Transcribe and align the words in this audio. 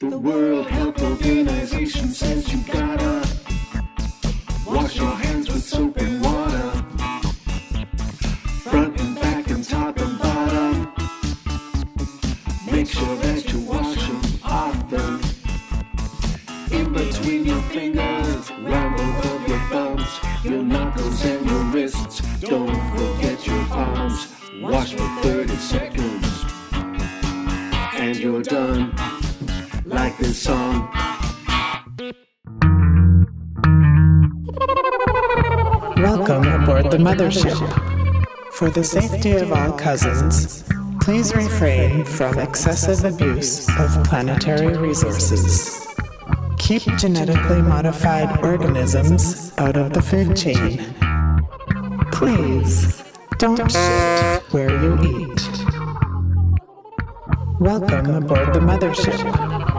The 0.00 0.18
World 0.18 0.66
Health 0.66 1.02
Organization 1.02 2.08
says 2.08 2.50
you 2.50 2.62
gotta 2.72 3.22
wash 4.66 4.96
your 4.96 5.10
hands 5.10 5.46
with 5.48 5.62
soap 5.62 5.98
and 5.98 6.24
water. 6.24 6.70
Front 8.62 8.98
and 8.98 9.14
back 9.16 9.50
and 9.50 9.62
top 9.62 9.98
and 9.98 10.18
bottom. 10.18 10.92
Make 12.72 12.88
sure 12.88 13.14
that 13.16 13.52
you 13.52 13.60
wash 13.60 14.08
them 14.08 14.22
often. 14.42 15.20
In 16.72 16.94
between 16.94 17.44
your 17.44 17.60
fingers, 17.64 18.50
round 18.52 18.98
of 18.98 19.48
your 19.48 19.60
thumbs, 19.68 20.20
your 20.42 20.62
knuckles 20.62 21.22
and 21.26 21.46
your 21.46 21.64
wrists. 21.64 22.22
Don't 22.40 22.74
forget 22.96 23.46
your 23.46 23.64
palms. 23.66 24.28
Wash 24.62 24.94
for 24.94 25.08
30 25.20 25.56
seconds. 25.56 26.44
And 27.92 28.16
you're 28.16 28.42
done. 28.42 28.96
Like 30.00 30.16
this 30.16 30.42
song. 30.42 30.88
Welcome 35.98 36.48
aboard 36.48 36.90
the 36.90 36.96
mothership. 36.96 37.58
For 38.52 38.70
the 38.70 38.82
safety 38.82 39.32
of 39.32 39.52
all 39.52 39.72
cousins, 39.72 40.64
please 41.02 41.34
refrain 41.34 42.06
from 42.06 42.38
excessive 42.38 43.04
abuse 43.04 43.68
of 43.78 44.02
planetary 44.04 44.74
resources. 44.78 45.86
Keep 46.56 46.84
genetically 46.96 47.60
modified 47.60 48.42
organisms 48.42 49.52
out 49.58 49.76
of 49.76 49.92
the 49.92 50.00
food 50.00 50.34
chain. 50.34 50.78
Please 52.10 53.02
don't 53.36 53.70
shit 53.70 54.42
where 54.50 54.70
you 54.82 54.94
eat. 55.02 55.42
Welcome 57.60 58.14
aboard 58.14 58.54
the 58.54 58.60
mothership. 58.60 59.69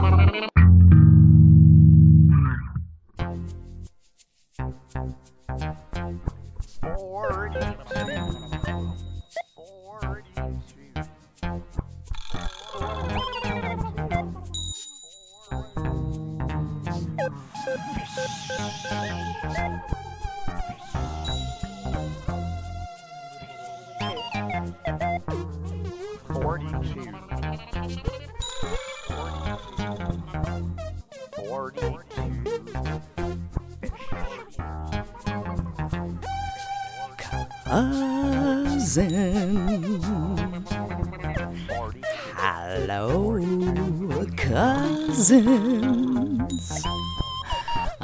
Cousin. 38.92 40.36
Hello, 42.36 43.40
cousins. 44.36 45.70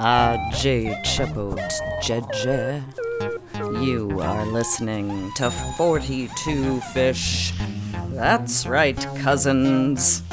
Ah, 0.10 0.38
J. 0.54 0.96
Chepot 1.04 1.60
Jeje. 2.02 2.82
You 3.84 4.22
are 4.22 4.46
listening 4.46 5.34
to 5.36 5.52
42 5.52 6.80
Fish. 6.94 7.52
That's 8.12 8.66
right, 8.66 8.98
cousins. 9.18 10.24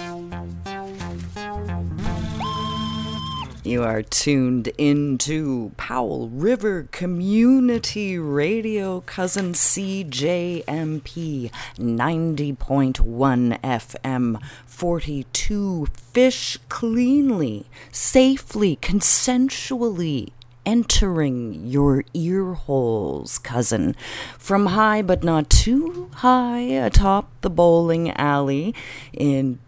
You 3.66 3.82
are 3.82 4.02
tuned 4.02 4.68
into 4.76 5.72
Powell 5.78 6.28
River 6.28 6.86
Community 6.92 8.18
Radio, 8.18 9.00
cousin 9.00 9.54
CJMP 9.54 11.50
90.1 11.78 13.60
FM, 13.62 14.42
42 14.66 15.86
fish 15.96 16.58
cleanly, 16.68 17.64
safely, 17.90 18.76
consensually 18.76 20.28
entering 20.66 21.66
your 21.66 22.04
ear 22.12 22.52
holes, 22.52 23.38
cousin. 23.38 23.96
From 24.38 24.66
high 24.66 25.00
but 25.00 25.24
not 25.24 25.48
too 25.48 26.10
high 26.16 26.60
atop 26.60 27.30
the 27.40 27.48
bowling 27.48 28.10
alley 28.10 28.74
in 29.14 29.58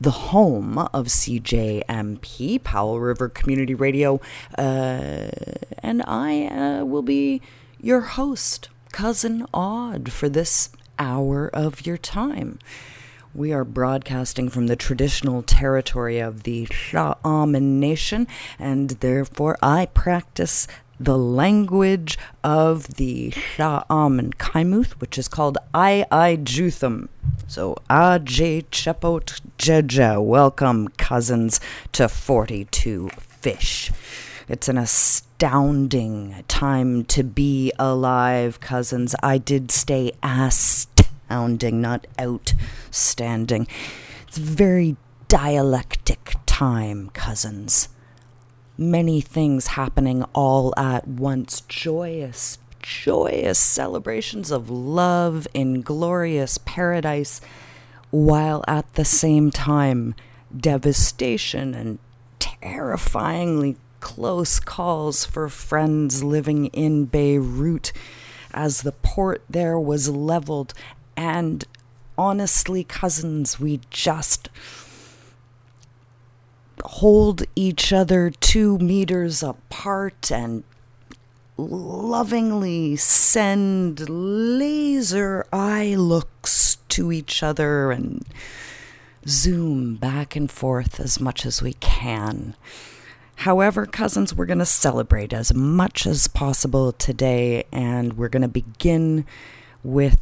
the 0.00 0.10
home 0.10 0.78
of 0.78 1.06
CJMP, 1.06 2.62
Powell 2.62 3.00
River 3.00 3.28
Community 3.28 3.74
Radio, 3.74 4.20
uh, 4.58 5.28
and 5.82 6.02
I 6.06 6.46
uh, 6.46 6.84
will 6.84 7.02
be 7.02 7.40
your 7.80 8.00
host, 8.00 8.68
Cousin 8.92 9.46
Odd, 9.52 10.10
for 10.12 10.28
this 10.28 10.70
hour 10.98 11.48
of 11.52 11.86
your 11.86 11.96
time. 11.98 12.58
We 13.34 13.52
are 13.52 13.64
broadcasting 13.64 14.48
from 14.48 14.68
the 14.68 14.76
traditional 14.76 15.42
territory 15.42 16.20
of 16.20 16.44
the 16.44 16.66
Tla'amin 16.66 17.80
Nation, 17.80 18.28
and 18.60 18.90
therefore 18.90 19.58
I 19.60 19.86
practice 19.86 20.68
the 20.98 21.18
language 21.18 22.18
of 22.42 22.94
the 22.94 23.30
Sha'am 23.30 24.18
and 24.18 24.38
Kaimuth, 24.38 24.92
which 25.00 25.18
is 25.18 25.28
called 25.28 25.58
I 25.72 26.06
I 26.10 26.36
Jutham. 26.36 27.08
So, 27.46 27.76
Aj 27.90 28.24
Chepot 28.70 29.40
Jeja, 29.58 30.24
welcome, 30.24 30.88
cousins, 30.88 31.60
to 31.92 32.08
42 32.08 33.10
Fish. 33.18 33.90
It's 34.48 34.68
an 34.68 34.78
astounding 34.78 36.44
time 36.48 37.04
to 37.06 37.22
be 37.24 37.72
alive, 37.78 38.60
cousins. 38.60 39.14
I 39.22 39.38
did 39.38 39.70
stay 39.70 40.12
astounding, 40.22 41.80
not 41.80 42.06
outstanding. 42.20 43.66
It's 44.28 44.38
very 44.38 44.96
dialectic 45.28 46.36
time, 46.46 47.10
cousins 47.10 47.88
many 48.76 49.20
things 49.20 49.68
happening 49.68 50.24
all 50.34 50.74
at 50.76 51.06
once. 51.06 51.62
Joyous, 51.62 52.58
joyous 52.80 53.58
celebrations 53.58 54.50
of 54.50 54.70
love 54.70 55.46
in 55.54 55.82
glorious 55.82 56.58
paradise, 56.58 57.40
while 58.10 58.64
at 58.66 58.94
the 58.94 59.04
same 59.04 59.50
time, 59.50 60.14
devastation 60.56 61.74
and 61.74 61.98
terrifyingly 62.38 63.76
close 64.00 64.60
calls 64.60 65.24
for 65.24 65.48
friends 65.48 66.22
living 66.22 66.66
in 66.66 67.06
Beirut 67.06 67.92
as 68.52 68.82
the 68.82 68.92
port 68.92 69.42
there 69.48 69.78
was 69.78 70.08
leveled. 70.08 70.74
And 71.16 71.64
honestly, 72.16 72.84
cousins, 72.84 73.58
we 73.58 73.80
just 73.90 74.48
hold 76.98 77.42
each 77.56 77.92
other 77.92 78.30
two 78.30 78.78
meters 78.78 79.42
apart 79.42 80.30
and 80.30 80.62
lovingly 81.56 82.94
send 82.94 84.08
laser 84.08 85.44
eye 85.52 85.96
looks 85.96 86.76
to 86.88 87.10
each 87.10 87.42
other 87.42 87.90
and 87.90 88.24
zoom 89.26 89.96
back 89.96 90.36
and 90.36 90.52
forth 90.52 91.00
as 91.00 91.18
much 91.18 91.44
as 91.44 91.60
we 91.60 91.72
can. 91.74 92.54
However, 93.38 93.86
cousins, 93.86 94.32
we're 94.32 94.46
going 94.46 94.60
to 94.60 94.64
celebrate 94.64 95.32
as 95.32 95.52
much 95.52 96.06
as 96.06 96.28
possible 96.28 96.92
today, 96.92 97.64
and 97.72 98.16
we're 98.16 98.28
going 98.28 98.42
to 98.42 98.48
begin 98.48 99.26
with 99.82 100.20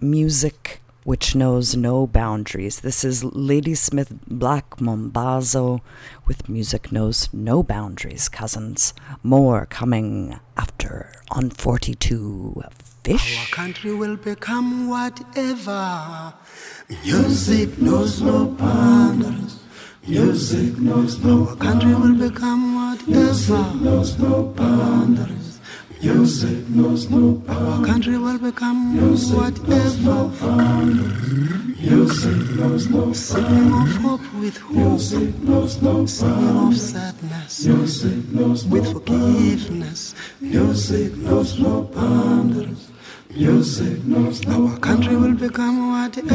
music 0.00 0.81
which 1.04 1.34
knows 1.34 1.76
no 1.76 2.06
boundaries. 2.06 2.80
This 2.80 3.04
is 3.04 3.24
Ladysmith 3.24 4.12
Black 4.26 4.76
Mambazo 4.76 5.80
with 6.26 6.48
Music 6.48 6.92
Knows 6.92 7.28
No 7.32 7.62
Boundaries, 7.62 8.28
cousins. 8.28 8.94
More 9.22 9.66
coming 9.66 10.38
after 10.56 11.12
on 11.30 11.50
42 11.50 12.62
Fish. 13.04 13.38
Our 13.40 13.46
country 13.46 13.94
will 13.94 14.16
become 14.16 14.88
whatever. 14.88 16.34
Music 17.04 17.76
knows 17.78 18.22
no 18.22 18.46
boundaries. 18.46 19.58
Music 20.06 20.78
knows 20.78 21.18
no 21.24 21.48
Our 21.48 21.56
country 21.56 21.94
will 21.94 22.14
become 22.14 22.74
whatever. 22.76 23.10
Music 23.10 23.74
knows 23.80 24.18
no 24.18 24.42
boundaries. 24.44 25.51
Music 26.02 26.68
knows 26.68 27.08
no 27.10 27.40
Our 27.46 27.86
country 27.86 28.18
will 28.18 28.38
become 28.38 28.96
whatever. 29.32 30.30
Music 31.80 32.56
knows 32.56 32.88
no 32.90 33.12
Singing 33.12 33.72
of 33.72 33.96
hope 34.02 34.34
with 34.40 34.56
hope. 34.56 34.76
Music 34.76 35.38
knows 35.44 35.80
no 35.80 36.04
Singing 36.06 36.56
of 36.56 36.76
sadness. 36.76 37.66
Music 37.66 38.32
knows 38.32 38.66
with 38.66 38.92
forgiveness. 38.92 40.14
Music 40.40 41.16
knows 41.18 41.60
no 41.60 41.82
boundaries. 41.82 42.90
Music 43.30 44.04
knows 44.04 44.44
no. 44.44 44.66
Our 44.68 44.78
country 44.78 45.16
will 45.16 45.34
become 45.34 45.92
whatever 45.92 46.34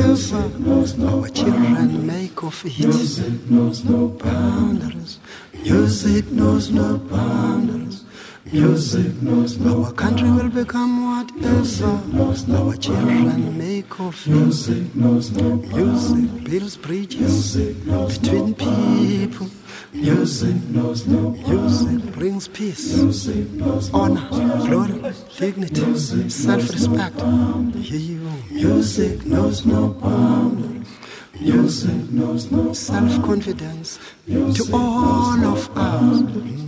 our 1.09 1.27
children 1.29 2.07
make 2.07 2.41
of 2.41 2.65
it. 2.65 2.79
Music 2.79 3.49
knows 3.49 3.83
no 3.83 4.07
boundaries. 4.07 5.19
Music 5.53 6.31
knows 6.31 6.71
no 6.71 6.97
boundaries. 6.97 8.06
Music 8.51 9.21
knows 9.21 9.57
no. 9.57 9.83
Our 9.83 9.91
country 9.93 10.29
will 10.31 10.49
become 10.49 11.03
whatever 11.03 11.49
music 11.49 12.07
knows. 12.13 12.49
our 12.49 12.75
children 12.77 13.57
make 13.57 13.99
of. 13.99 14.27
Music 14.27 14.95
knows 14.95 15.31
no. 15.31 15.55
Music 15.55 16.43
builds 16.43 16.77
bridges 16.77 17.57
between 17.57 18.53
people. 18.55 19.47
Music 19.93 20.55
knows 20.69 21.05
no. 21.07 21.31
Music 21.31 22.13
brings 22.13 22.47
peace, 22.47 22.97
honor, 23.93 24.27
glory, 24.65 25.13
dignity, 25.37 26.29
self-respect. 26.29 27.15
Music 28.51 29.25
knows 29.25 29.65
no 29.65 29.89
boundaries. 29.89 30.87
Music 31.39 32.11
knows 32.11 32.51
no 32.51 32.73
self-confidence 32.73 33.99
to 34.27 34.63
all 34.73 35.43
of 35.45 35.69
us. 35.77 36.66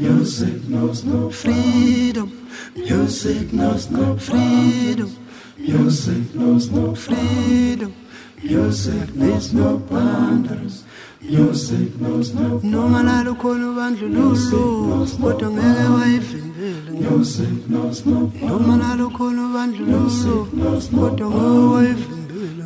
Music 0.00 0.66
knows 0.66 1.04
no 1.04 1.28
freedom. 1.30 2.28
Music 2.74 3.52
knows 3.52 3.90
no 3.90 4.16
freedom. 4.16 5.10
Music 5.58 6.34
knows 6.34 6.70
no 6.70 6.94
freedom. 6.94 7.94
Music 8.42 9.14
needs 9.14 9.52
no 9.52 9.76
boundaries. 9.76 10.84
Music 11.20 12.00
knows 12.00 12.32
no 12.32 12.60
noma 12.62 13.02
lalo 13.02 13.34
khona 13.34 13.70
ubandlululo 13.70 15.06
kodwa 15.20 15.50
ngeke 15.50 15.84
wayivimbele 15.96 16.90
music 17.10 17.68
knows 17.68 18.06
no 18.06 18.32
noma 18.40 18.76
lalo 18.82 19.10
khona 19.10 19.42
ubandlululo 19.48 20.46
kodwa 20.90 21.28
ngeke 21.28 21.74
wayivimbele 21.74 22.19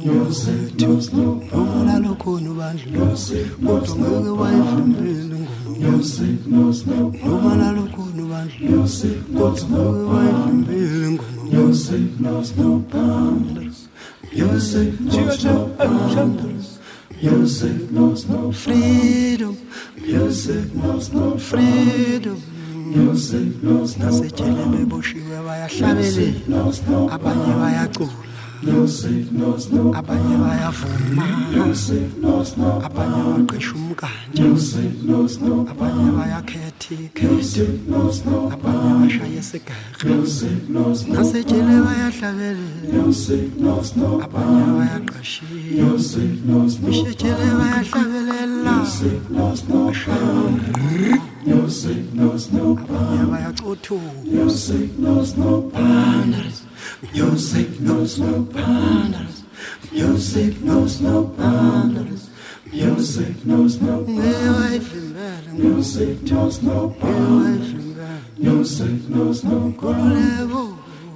nozethu 0.05 0.91
ngoba 1.55 1.95
lukhona 2.05 2.49
ubandla 2.53 2.99
kodwa 3.65 3.95
ngeke 4.03 4.31
wayivimbele 4.41 5.39
ngomo 5.39 6.69
ngoba 7.27 7.51
lalukhona 7.61 8.21
ubandla 8.27 8.69
kodwa 9.37 9.69
ngeke 9.73 10.03
wayivimbele 10.12 11.09
ngomo 11.15 11.35
Music 11.55 12.19
knows 12.19 12.56
no 12.56 12.79
boundaries. 12.91 13.89
Music 17.23 17.89
knows 17.91 18.27
no 18.29 18.51
freedom. 18.53 19.56
Music 20.03 20.75
knows 20.75 21.12
no 21.12 21.39
freedom. 21.39 22.43
Music 22.75 23.62
knows 23.62 23.97
no. 23.99 24.09
Asetyelebe 24.09 24.85
boshiwe 24.91 25.37
bayahlabelela 25.47 26.59
abanye 27.15 27.53
bayacula 27.61 28.33
abanye 30.00 30.34
bayavuma 30.44 31.26
abanye 32.87 33.20
baqisha 33.28 33.72
umkanje 33.81 34.44
abanye 35.72 36.08
bayakhethika 36.19 37.25
abanye 38.55 38.90
bashaya 39.00 39.38
isigekhe 39.43 40.08
nasejele 41.12 41.75
bayahlabelela 41.87 43.00
abanye 44.26 44.64
bayaqashila 44.78 45.88
bishejele 46.87 47.46
bayahlabelela 47.60 48.75
bashaya 49.75 50.32
umqoqo 52.25 52.84
abanye 52.84 53.22
bayacothuka 53.32 54.25
Music 57.12 57.81
knows 57.81 58.19
no 58.19 58.40
boundaries 58.40 59.44
Music 59.94 60.60
knows 60.60 61.00
no 61.00 61.25
boundaries. 61.25 62.28
Music 62.72 63.44
knows 63.46 63.81
no 63.81 64.02
boundaries. 64.02 65.52
Music 65.56 66.22
knows 66.22 66.62
no 66.62 66.88
boundaries. 67.00 67.96
Music 68.36 69.08
knows 69.08 69.44
no 69.44 69.69
boundaries. 69.70 70.50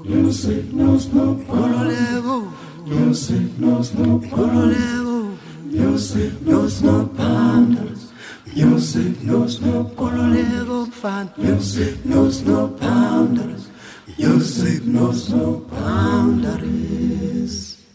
Music 0.04 0.72
knows 0.72 1.08
no 1.08 1.34
boundaries. 1.34 2.38
Music 2.84 3.58
knows 3.58 3.94
no 3.94 4.18
boundaries. 4.18 5.40
Music 5.66 6.40
knows 6.42 6.82
no 6.82 7.04
boundaries. 7.06 8.12
Music 8.54 9.20
knows 9.22 9.60
no 9.60 9.82
boundaries. 9.82 11.36
Music 11.36 12.04
knows 12.04 12.42
no 12.42 12.68
boundaries. 12.68 13.67
Music 14.18 14.82
knows 14.84 15.30
no 15.30 15.58
boundaries. 15.70 15.70
Music 15.70 15.78
knows 15.78 16.50
no 16.50 16.56
boundaries. 16.58 17.86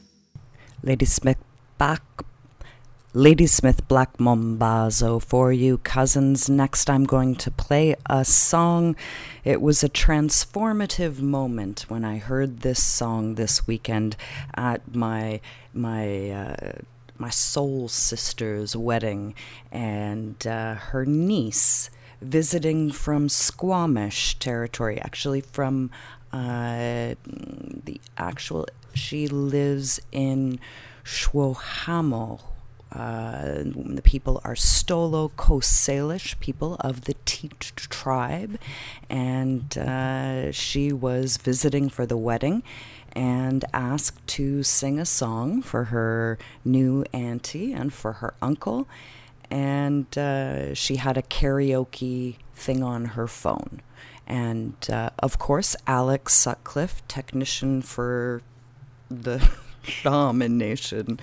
Lady 0.82 1.06
Smith 1.06 1.38
back. 1.78 2.02
Lady 3.14 3.46
Smith 3.46 3.86
Black 3.90 4.18
Mombazo 4.18 5.22
for 5.22 5.52
you, 5.52 5.80
cousins. 5.80 6.50
Next, 6.50 6.90
I'm 6.90 7.04
going 7.04 7.36
to 7.36 7.52
play 7.52 7.96
a 8.10 8.24
song. 8.24 8.96
It 9.44 9.62
was 9.62 9.84
a 9.84 9.90
transformative 9.90 11.20
moment 11.20 11.86
when 11.90 12.06
I 12.06 12.20
heard 12.20 12.62
this 12.62 12.82
song 12.82 13.36
this 13.36 13.68
weekend 13.68 14.16
at 14.56 14.96
my 14.96 15.42
my 15.74 16.30
uh, 16.32 16.72
my 17.18 17.30
soul 17.30 17.90
sister's 17.90 18.78
wedding, 18.78 19.36
and 19.74 20.48
uh, 20.48 20.76
her 20.76 21.06
niece 21.06 21.90
visiting 22.24 22.92
from 22.92 23.30
Squamish 23.30 24.40
territory, 24.40 25.00
actually 25.00 25.42
from 25.42 25.92
uh, 26.32 27.16
the 27.26 28.00
actual. 28.18 28.68
She 28.94 29.28
lives 29.28 30.00
in 30.12 30.60
Shwohamo. 31.04 32.42
Uh, 32.92 33.64
the 33.66 34.04
people 34.04 34.40
are 34.44 34.54
Stolo 34.54 35.36
Coast 35.36 35.72
Salish 35.72 36.40
people 36.40 36.76
of 36.80 37.06
the 37.06 37.16
Teach 37.26 37.74
tribe, 37.76 38.60
and 39.10 39.76
uh, 39.78 40.52
she 40.52 40.94
was 40.94 41.38
visiting 41.38 41.90
for 41.90 42.06
the 42.06 42.18
wedding 42.18 42.62
and 43.14 43.66
asked 43.74 44.26
to 44.28 44.64
sing 44.64 45.00
a 45.00 45.06
song 45.06 45.62
for 45.62 45.86
her 45.86 46.38
new 46.64 47.04
auntie 47.14 47.74
and 47.74 47.94
for 47.94 48.14
her 48.14 48.34
uncle 48.42 48.88
and 49.54 50.18
uh, 50.18 50.74
she 50.74 50.96
had 50.96 51.16
a 51.16 51.22
karaoke 51.22 52.38
thing 52.56 52.82
on 52.82 53.06
her 53.06 53.28
phone. 53.28 53.84
And 54.26 54.74
uh, 54.90 55.12
of 55.20 55.38
course, 55.38 55.76
Alex 55.86 56.34
Sutcliffe, 56.34 57.08
technician 57.08 57.84
for 57.84 58.42
the 59.12 59.48
Tla'amin 59.84 60.54
Nation, 60.54 61.20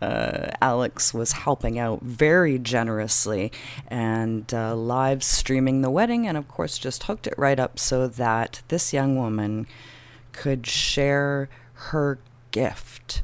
uh, 0.00 0.52
Alex 0.62 1.12
was 1.12 1.32
helping 1.32 1.78
out 1.78 2.00
very 2.00 2.58
generously 2.58 3.52
and 3.88 4.54
uh, 4.54 4.74
live 4.74 5.22
streaming 5.22 5.82
the 5.82 5.90
wedding, 5.90 6.26
and 6.26 6.38
of 6.38 6.48
course, 6.48 6.78
just 6.78 7.02
hooked 7.02 7.26
it 7.26 7.34
right 7.36 7.60
up 7.60 7.78
so 7.78 8.08
that 8.08 8.62
this 8.68 8.94
young 8.94 9.14
woman 9.14 9.66
could 10.32 10.66
share 10.66 11.50
her 11.90 12.18
gift, 12.50 13.22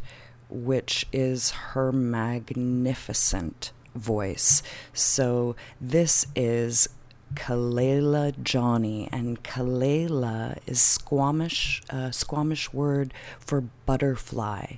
which 0.51 1.07
is 1.15 1.51
her 1.73 1.93
magnificent 1.93 3.73
voice. 3.95 4.63
So 4.93 5.57
this 5.81 6.27
is 6.35 6.89
Kalela 7.35 8.35
Johnny, 8.43 9.09
and 9.13 9.43
Kalela 9.43 10.59
is 10.67 10.81
Squamish, 10.81 11.83
uh, 11.91 12.11
Squamish 12.11 12.73
word 12.73 13.15
for 13.39 13.63
butterfly, 13.87 14.77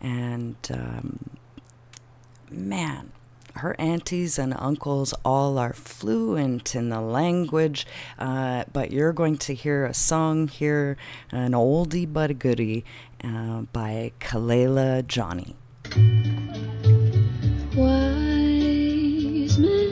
and 0.00 0.56
um, 0.70 1.38
man, 2.50 3.12
her 3.54 3.74
aunties 3.78 4.38
and 4.38 4.54
uncles 4.58 5.14
all 5.24 5.58
are 5.58 5.72
fluent 5.72 6.74
in 6.74 6.90
the 6.90 7.00
language, 7.00 7.86
uh, 8.18 8.64
but 8.72 8.92
you're 8.92 9.14
going 9.14 9.38
to 9.38 9.54
hear 9.54 9.86
a 9.86 9.94
song 9.94 10.48
here, 10.48 10.98
an 11.30 11.52
oldie 11.52 12.10
but 12.10 12.30
a 12.30 12.34
goodie, 12.34 12.84
uh, 13.24 13.62
by 13.72 14.12
Kalela 14.20 15.06
Johnny. 15.06 15.56
Wise 17.74 18.25
Christmas. 19.56 19.85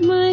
My 0.00 0.25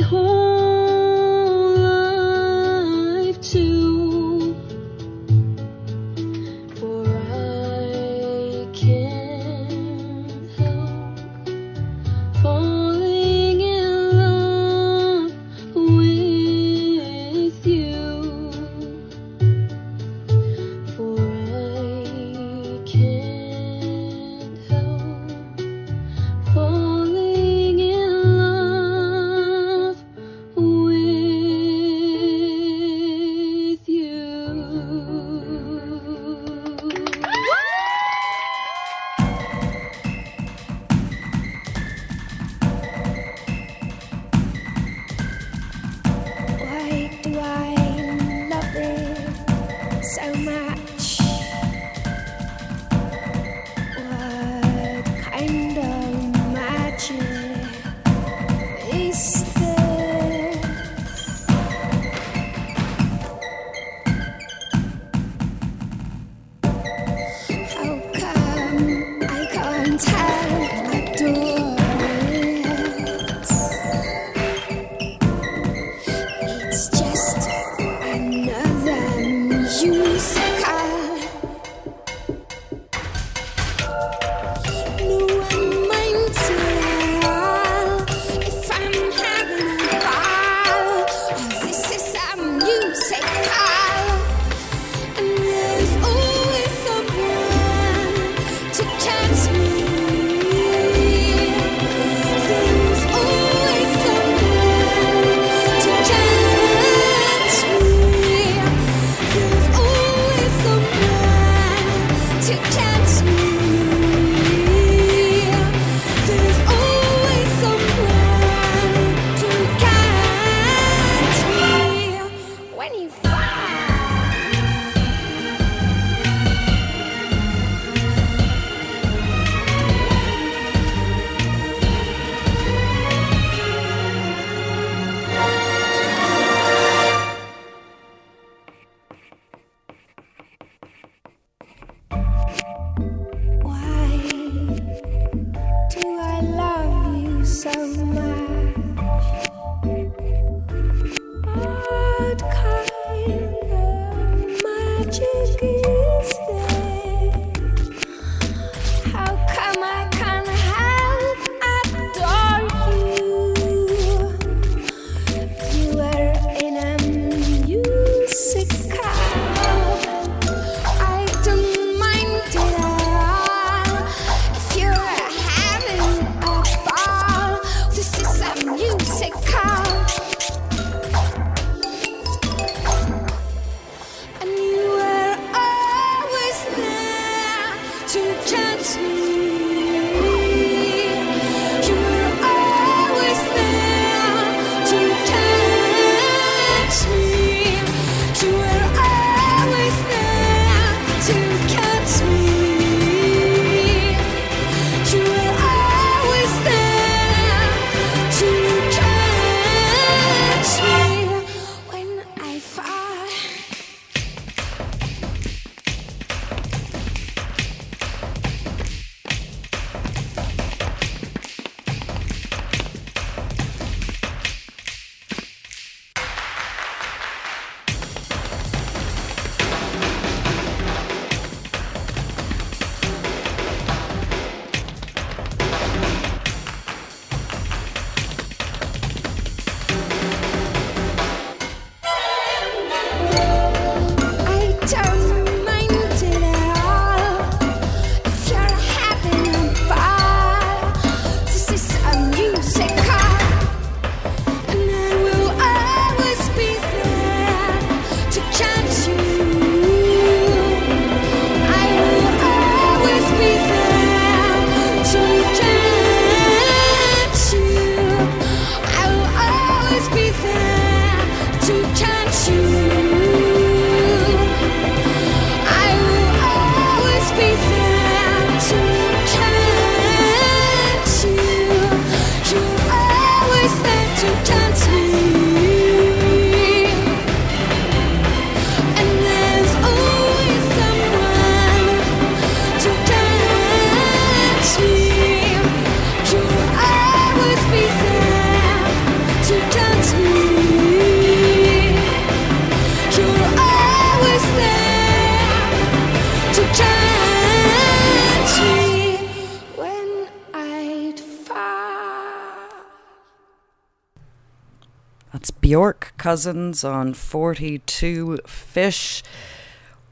Cousins 316.33 316.83
on 316.83 317.13
42 317.13 318.39
Fish. 318.47 319.21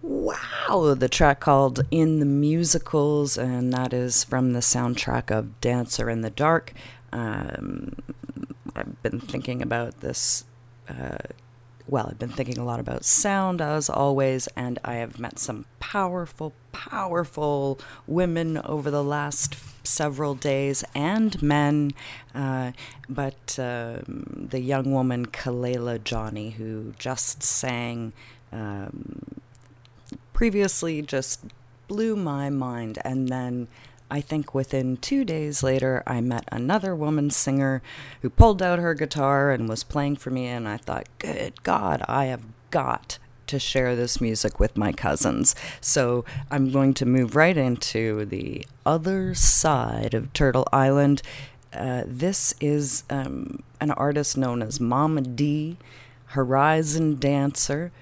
Wow, 0.04 0.94
the 0.96 1.10
track 1.10 1.40
called 1.40 1.80
In 1.90 2.20
the 2.20 2.28
Musicals, 2.28 3.40
and 3.40 3.74
that 3.74 3.92
is 3.92 4.24
from 4.24 4.54
the 4.54 4.60
soundtrack 4.60 5.36
of 5.36 5.60
Dancer 5.62 6.12
in 6.12 6.22
the 6.22 6.30
Dark. 6.30 6.74
Um, 7.12 7.96
I've 8.76 9.02
been 9.02 9.20
thinking 9.20 9.64
about 9.64 10.02
this. 10.02 10.46
Uh, 10.88 11.18
well, 11.88 12.08
I've 12.10 12.20
been 12.20 12.30
thinking 12.30 12.58
a 12.58 12.66
lot 12.66 12.80
about 12.80 13.06
sound 13.06 13.62
as 13.62 13.90
always, 13.90 14.48
and 14.56 14.80
I 14.84 14.96
have 14.96 15.20
met 15.20 15.40
some 15.40 15.66
powerful, 15.80 16.54
powerful 16.72 17.80
women 18.08 18.58
over 18.58 18.90
the 18.90 19.04
last 19.04 19.56
several 19.86 20.36
days 20.36 20.84
and 20.94 21.42
men. 21.42 21.92
Uh, 22.34 22.72
but 23.10 23.58
um, 23.60 24.48
the 24.50 24.60
young 24.60 24.92
woman, 24.92 25.26
Kalela 25.28 26.04
Johnny, 26.04 26.52
who 26.52 26.94
just 26.98 27.44
sang 27.44 28.14
um, 28.52 29.42
previously, 30.34 31.02
just 31.02 31.46
blew 31.88 32.16
my 32.16 32.50
mind. 32.50 33.00
And 33.04 33.28
then 33.30 33.68
I 34.12 34.20
think 34.20 34.54
within 34.54 34.98
two 34.98 35.24
days 35.24 35.64
later, 35.64 36.04
I 36.06 36.20
met 36.20 36.44
another 36.52 36.94
woman 36.94 37.30
singer 37.30 37.82
who 38.22 38.30
pulled 38.30 38.62
out 38.62 38.78
her 38.78 38.94
guitar 38.94 39.52
and 39.52 39.70
was 39.70 39.86
playing 39.86 40.18
for 40.18 40.30
me. 40.30 40.48
And 40.48 40.68
I 40.68 40.76
thought, 40.76 41.08
good 41.18 41.64
God, 41.64 42.04
I 42.10 42.26
have 42.26 42.44
got 42.72 43.18
to 43.48 43.58
share 43.58 43.96
this 43.96 44.20
music 44.20 44.60
with 44.60 44.76
my 44.76 44.92
cousins. 44.92 45.56
So 45.80 46.26
I'm 46.50 46.72
going 46.72 46.94
to 46.96 47.06
move 47.06 47.38
right 47.38 47.56
into 47.56 48.26
the 48.26 48.68
other 48.86 49.34
side 49.34 50.14
of 50.14 50.34
Turtle 50.34 50.68
Island. 50.74 51.22
Uh, 51.74 52.04
this 52.06 52.54
is 52.60 53.06
um, 53.10 53.64
an 53.80 53.92
artist 53.92 54.38
known 54.38 54.62
as 54.62 54.82
Mama 54.82 55.22
D, 55.22 55.78
Horizon 56.28 57.16
Dancer. 57.16 57.94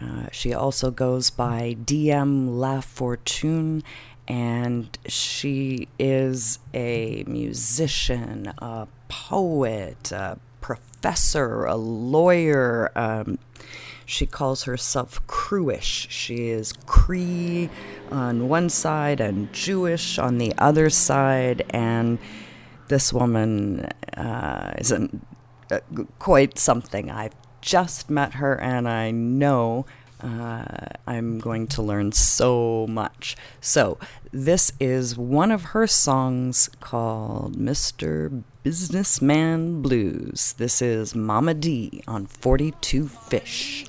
Uh, 0.00 0.26
she 0.30 0.52
also 0.52 0.90
goes 0.90 1.30
by 1.30 1.76
DM 1.84 2.58
La 2.58 2.80
Fortune, 2.80 3.82
and 4.26 4.96
she 5.06 5.88
is 5.98 6.58
a 6.72 7.24
musician, 7.26 8.52
a 8.58 8.88
poet, 9.08 10.12
a 10.12 10.38
professor, 10.60 11.64
a 11.64 11.76
lawyer. 11.76 12.90
Um, 12.96 13.38
she 14.06 14.26
calls 14.26 14.64
herself 14.64 15.26
Crewish. 15.26 16.06
She 16.10 16.48
is 16.48 16.72
Cree 16.86 17.70
on 18.10 18.48
one 18.48 18.68
side 18.68 19.20
and 19.20 19.52
Jewish 19.52 20.18
on 20.18 20.38
the 20.38 20.54
other 20.58 20.90
side, 20.90 21.64
and 21.70 22.18
this 22.88 23.12
woman 23.12 23.86
uh, 24.16 24.72
is 24.78 24.92
uh, 24.92 25.08
quite 26.18 26.58
something. 26.58 27.10
I've 27.10 27.34
just 27.60 28.10
met 28.10 28.34
her, 28.34 28.60
and 28.60 28.88
I 28.88 29.10
know 29.10 29.86
uh, 30.24 30.64
I'm 31.06 31.38
going 31.38 31.66
to 31.68 31.82
learn 31.82 32.12
so 32.12 32.86
much. 32.88 33.36
So, 33.60 33.98
this 34.32 34.72
is 34.80 35.16
one 35.18 35.50
of 35.50 35.62
her 35.76 35.86
songs 35.86 36.70
called 36.80 37.56
Mr. 37.56 38.42
Businessman 38.62 39.82
Blues. 39.82 40.54
This 40.54 40.80
is 40.80 41.14
Mama 41.14 41.52
D 41.52 42.02
on 42.08 42.26
42 42.26 43.08
Fish. 43.08 43.84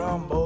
Trombone. 0.00 0.39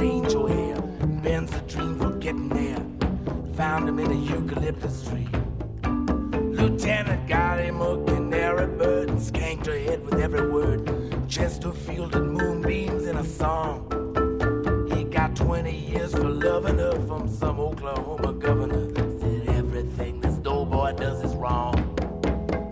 Angel 0.00 0.46
hair. 0.46 0.80
Ben's 1.22 1.52
a 1.54 1.60
dream 1.62 1.98
for 1.98 2.12
getting 2.12 2.48
there. 2.48 2.82
Found 3.54 3.88
him 3.88 3.98
in 3.98 4.10
a 4.10 4.14
eucalyptus 4.14 5.08
tree. 5.08 5.28
Lieutenant 6.56 7.28
got 7.28 7.58
him 7.58 7.80
a 7.80 8.04
canary 8.04 8.66
bird 8.66 9.10
and 9.10 9.18
skanked 9.18 9.66
her 9.66 9.78
head 9.78 10.04
with 10.04 10.20
every 10.20 10.50
word. 10.50 10.90
Chesterfield 11.28 12.14
and 12.14 12.32
moonbeams 12.32 13.06
in 13.06 13.16
a 13.16 13.24
song. 13.24 13.86
He 14.94 15.04
got 15.04 15.34
20 15.36 15.74
years 15.74 16.12
for 16.12 16.28
loving 16.28 16.78
her 16.78 17.00
from 17.06 17.28
some 17.28 17.58
Oklahoma 17.60 18.32
governor. 18.34 18.94
Said 19.20 19.48
everything 19.48 20.20
this 20.20 20.36
doughboy 20.36 20.92
does 20.92 21.24
is 21.24 21.34
wrong. 21.34 21.74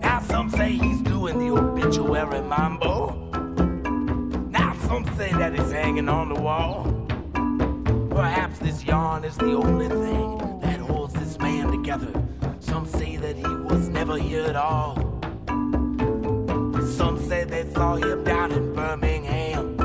Now 0.01 0.19
some 0.21 0.49
say 0.49 0.71
he's 0.71 1.01
doing 1.01 1.39
the 1.39 1.49
obituary 1.49 2.41
mambo. 2.41 3.13
Now 4.49 4.75
some 4.87 5.05
say 5.17 5.31
that 5.33 5.53
he's 5.57 5.71
hanging 5.71 6.09
on 6.09 6.29
the 6.29 6.39
wall. 6.39 6.94
Perhaps 8.15 8.59
this 8.59 8.85
yarn 8.85 9.25
is 9.25 9.35
the 9.35 9.51
only 9.51 9.89
thing 9.89 10.59
that 10.61 10.79
holds 10.79 11.13
this 11.15 11.37
man 11.37 11.69
together. 11.69 12.13
Some 12.61 12.85
say 12.85 13.17
that 13.17 13.35
he 13.35 13.43
was 13.43 13.89
never 13.89 14.17
here 14.17 14.45
at 14.45 14.55
all. 14.55 14.95
Some 16.95 17.21
say 17.27 17.43
they 17.43 17.69
saw 17.73 17.95
him 17.95 18.23
down 18.23 18.53
in 18.53 18.73
Birmingham, 18.73 19.75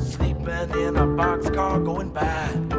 sleeping 0.00 0.70
in 0.86 0.96
a 0.96 1.06
boxcar 1.06 1.84
going 1.84 2.10
by. 2.10 2.69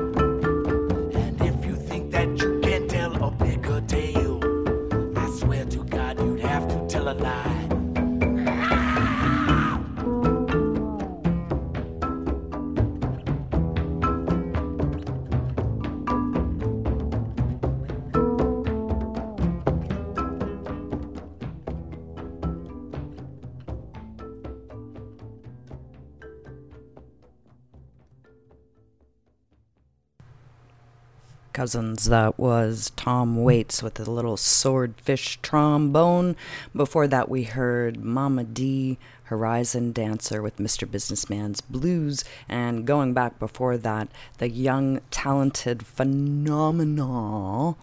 Cousins, 31.62 32.06
that 32.06 32.39
was 32.39 32.91
Tom 32.95 33.43
Waits 33.43 33.84
with 33.84 34.00
a 34.00 34.10
little 34.10 34.36
swordfish 34.36 35.38
trombone. 35.43 36.36
Before 36.76 37.08
that, 37.08 37.30
we 37.30 37.43
heard 37.43 38.04
Mama 38.04 38.43
D, 38.45 38.97
Horizon 39.26 39.91
Dancer 39.91 40.41
with 40.41 40.58
Mr. 40.58 40.89
Businessman's 40.89 41.62
Blues. 41.62 42.24
And 42.50 42.88
going 42.88 43.13
back 43.13 43.38
before 43.38 43.78
that, 43.78 44.08
the 44.39 44.50
young, 44.50 45.02
talented, 45.12 45.86
phenomenal 45.86 47.78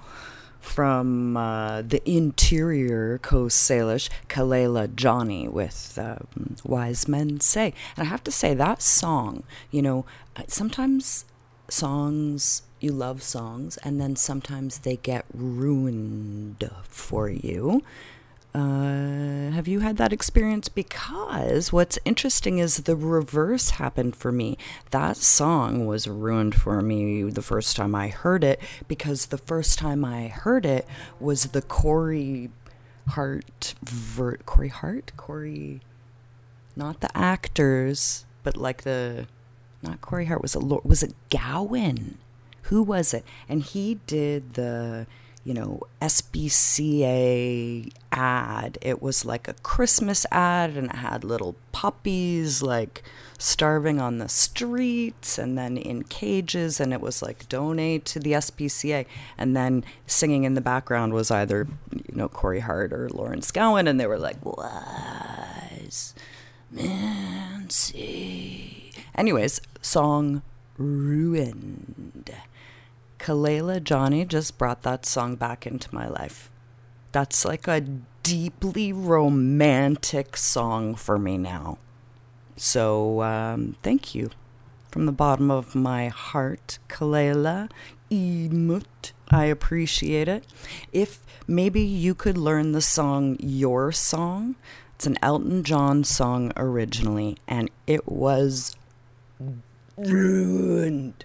from 0.58 1.36
uh, 1.36 1.82
the 1.82 2.02
interior 2.04 3.18
Coast 3.18 3.70
Salish, 3.70 4.10
Kalela 4.28 4.92
Johnny 4.92 5.46
with 5.46 5.96
um, 6.02 6.56
Wise 6.64 7.06
Men 7.06 7.38
Say. 7.38 7.72
And 7.96 8.08
I 8.08 8.10
have 8.10 8.24
to 8.24 8.32
say, 8.32 8.54
that 8.54 8.82
song, 8.82 9.44
you 9.70 9.82
know, 9.82 10.04
uh, 10.36 10.42
sometimes 10.48 11.26
songs, 11.68 12.62
you 12.80 12.92
love 12.92 13.22
songs, 13.22 13.76
and 13.78 14.00
then 14.00 14.16
sometimes 14.16 14.78
they 14.78 14.96
get 14.96 15.24
ruined 15.34 16.70
for 16.84 17.28
you. 17.28 17.82
Uh, 18.54 19.50
have 19.50 19.68
you 19.68 19.80
had 19.80 19.98
that 19.98 20.12
experience? 20.12 20.68
Because 20.68 21.72
what's 21.72 21.98
interesting 22.04 22.58
is 22.58 22.78
the 22.78 22.96
reverse 22.96 23.70
happened 23.70 24.16
for 24.16 24.32
me. 24.32 24.56
That 24.90 25.16
song 25.16 25.86
was 25.86 26.08
ruined 26.08 26.54
for 26.54 26.80
me 26.80 27.22
the 27.24 27.42
first 27.42 27.76
time 27.76 27.94
I 27.94 28.08
heard 28.08 28.42
it 28.42 28.60
because 28.88 29.26
the 29.26 29.38
first 29.38 29.78
time 29.78 30.04
I 30.04 30.28
heard 30.28 30.64
it 30.64 30.86
was 31.20 31.44
the 31.44 31.62
Corey 31.62 32.50
Hart, 33.08 33.74
ver- 33.82 34.38
Corey 34.38 34.68
Hart, 34.68 35.12
Corey, 35.16 35.80
not 36.74 37.00
the 37.00 37.16
actors, 37.16 38.24
but 38.42 38.56
like 38.56 38.82
the, 38.82 39.26
not 39.82 40.00
Corey 40.00 40.24
Hart. 40.24 40.42
Was 40.42 40.56
it 40.56 40.62
was 40.62 41.02
it 41.02 41.14
Gowan? 41.30 42.18
Who 42.68 42.82
was 42.82 43.12
it? 43.12 43.24
And 43.48 43.62
he 43.62 43.98
did 44.06 44.54
the 44.54 45.06
you 45.48 45.54
know, 45.54 45.80
SPCA 46.02 47.90
ad. 48.12 48.76
It 48.82 49.00
was 49.00 49.24
like 49.24 49.48
a 49.48 49.54
Christmas 49.54 50.26
ad 50.30 50.76
and 50.76 50.90
it 50.90 50.96
had 50.96 51.24
little 51.24 51.56
puppies 51.72 52.62
like 52.62 53.02
starving 53.38 53.98
on 53.98 54.18
the 54.18 54.28
streets 54.28 55.38
and 55.38 55.56
then 55.56 55.78
in 55.78 56.02
cages 56.02 56.80
and 56.80 56.92
it 56.92 57.00
was 57.00 57.22
like 57.22 57.48
donate 57.48 58.04
to 58.04 58.20
the 58.20 58.32
SPCA 58.32 59.06
and 59.38 59.56
then 59.56 59.84
singing 60.06 60.44
in 60.44 60.52
the 60.52 60.60
background 60.60 61.14
was 61.14 61.30
either 61.30 61.66
you 61.92 62.14
know 62.14 62.28
Corey 62.28 62.60
Hart 62.60 62.92
or 62.92 63.08
Lawrence 63.08 63.50
Gowan 63.50 63.88
and 63.88 63.98
they 63.98 64.06
were 64.06 64.18
like 64.18 64.44
wise 64.44 66.14
man 66.70 67.70
see 67.70 68.92
anyways 69.14 69.62
song 69.80 70.42
ruined 70.76 72.30
Kalela 73.28 73.84
Johnny 73.84 74.24
just 74.24 74.56
brought 74.56 74.84
that 74.84 75.04
song 75.04 75.36
back 75.36 75.66
into 75.66 75.94
my 75.94 76.08
life. 76.08 76.50
That's 77.12 77.44
like 77.44 77.68
a 77.68 77.82
deeply 78.22 78.90
romantic 78.90 80.34
song 80.34 80.94
for 80.94 81.18
me 81.18 81.36
now. 81.36 81.76
So, 82.56 83.20
um, 83.20 83.76
thank 83.82 84.14
you 84.14 84.30
from 84.90 85.04
the 85.04 85.12
bottom 85.12 85.50
of 85.50 85.74
my 85.74 86.08
heart, 86.08 86.78
Kalela 86.88 87.68
Imut. 88.10 89.12
I 89.28 89.44
appreciate 89.44 90.26
it. 90.26 90.46
If 90.90 91.20
maybe 91.46 91.82
you 91.82 92.14
could 92.14 92.38
learn 92.38 92.72
the 92.72 92.80
song 92.80 93.36
Your 93.40 93.92
Song, 93.92 94.56
it's 94.94 95.06
an 95.06 95.18
Elton 95.20 95.64
John 95.64 96.02
song 96.02 96.50
originally, 96.56 97.36
and 97.46 97.70
it 97.86 98.08
was 98.08 98.74
ruined 99.98 101.24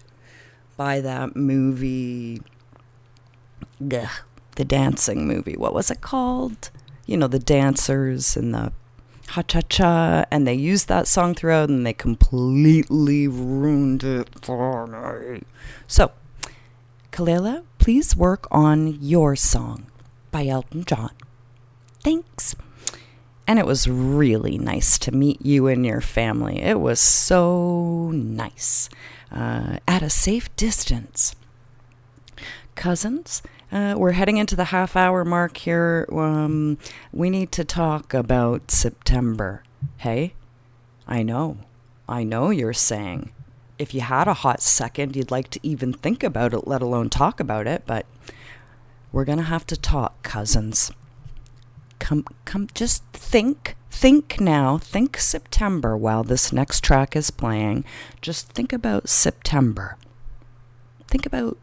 by 0.77 1.01
that 1.01 1.35
movie, 1.35 2.41
ugh, 3.81 4.09
the 4.55 4.65
dancing 4.65 5.27
movie. 5.27 5.55
What 5.57 5.73
was 5.73 5.91
it 5.91 6.01
called? 6.01 6.69
You 7.05 7.17
know, 7.17 7.27
the 7.27 7.39
dancers 7.39 8.37
and 8.37 8.53
the 8.53 8.71
ha 9.29 9.41
cha 9.41 9.61
cha, 9.61 10.25
and 10.31 10.47
they 10.47 10.53
used 10.53 10.87
that 10.87 11.07
song 11.07 11.35
throughout, 11.35 11.69
and 11.69 11.85
they 11.85 11.93
completely 11.93 13.27
ruined 13.27 14.03
it 14.03 14.29
for 14.41 14.87
me. 14.87 15.43
So, 15.87 16.11
Kalela, 17.11 17.63
please 17.77 18.15
work 18.15 18.47
on 18.51 18.97
your 19.01 19.35
song 19.35 19.87
by 20.31 20.47
Elton 20.47 20.85
John. 20.85 21.11
Thanks. 22.01 22.55
And 23.45 23.59
it 23.59 23.65
was 23.65 23.89
really 23.89 24.57
nice 24.57 24.97
to 24.99 25.11
meet 25.11 25.45
you 25.45 25.67
and 25.67 25.85
your 25.85 25.99
family. 25.99 26.61
It 26.61 26.79
was 26.79 26.99
so 26.99 28.11
nice 28.13 28.89
uh, 29.33 29.77
at 29.87 30.01
a 30.01 30.09
safe 30.09 30.53
distance. 30.55 31.35
cousins. 32.75 33.41
Uh, 33.71 33.95
we're 33.97 34.11
heading 34.11 34.37
into 34.37 34.55
the 34.55 34.65
half 34.65 34.95
hour 34.95 35.25
mark 35.25 35.57
here. 35.57 36.07
Um, 36.11 36.77
we 37.11 37.29
need 37.29 37.51
to 37.53 37.63
talk 37.63 38.13
about 38.13 38.69
September. 38.71 39.63
Hey? 39.97 40.33
I 41.07 41.23
know. 41.23 41.57
I 42.07 42.23
know 42.23 42.49
you're 42.49 42.73
saying. 42.73 43.31
If 43.79 43.93
you 43.93 44.01
had 44.01 44.27
a 44.27 44.35
hot 44.35 44.61
second, 44.61 45.15
you'd 45.15 45.31
like 45.31 45.49
to 45.49 45.59
even 45.63 45.93
think 45.93 46.23
about 46.23 46.53
it, 46.53 46.67
let 46.67 46.81
alone 46.81 47.09
talk 47.09 47.39
about 47.39 47.65
it, 47.67 47.83
but 47.85 48.05
we're 49.11 49.25
going 49.25 49.39
to 49.39 49.43
have 49.45 49.65
to 49.67 49.75
talk, 49.77 50.21
cousins. 50.23 50.91
Come, 51.99 52.25
come, 52.45 52.67
just 52.73 53.03
think. 53.13 53.75
Think 53.93 54.41
now. 54.41 54.79
Think 54.79 55.17
September 55.17 55.95
while 55.95 56.25
this 56.25 56.51
next 56.51 56.83
track 56.83 57.15
is 57.15 57.31
playing. 57.31 57.85
Just 58.21 58.49
think 58.49 58.73
about 58.73 59.07
September. 59.07 59.97
Think 61.07 61.25
about 61.25 61.57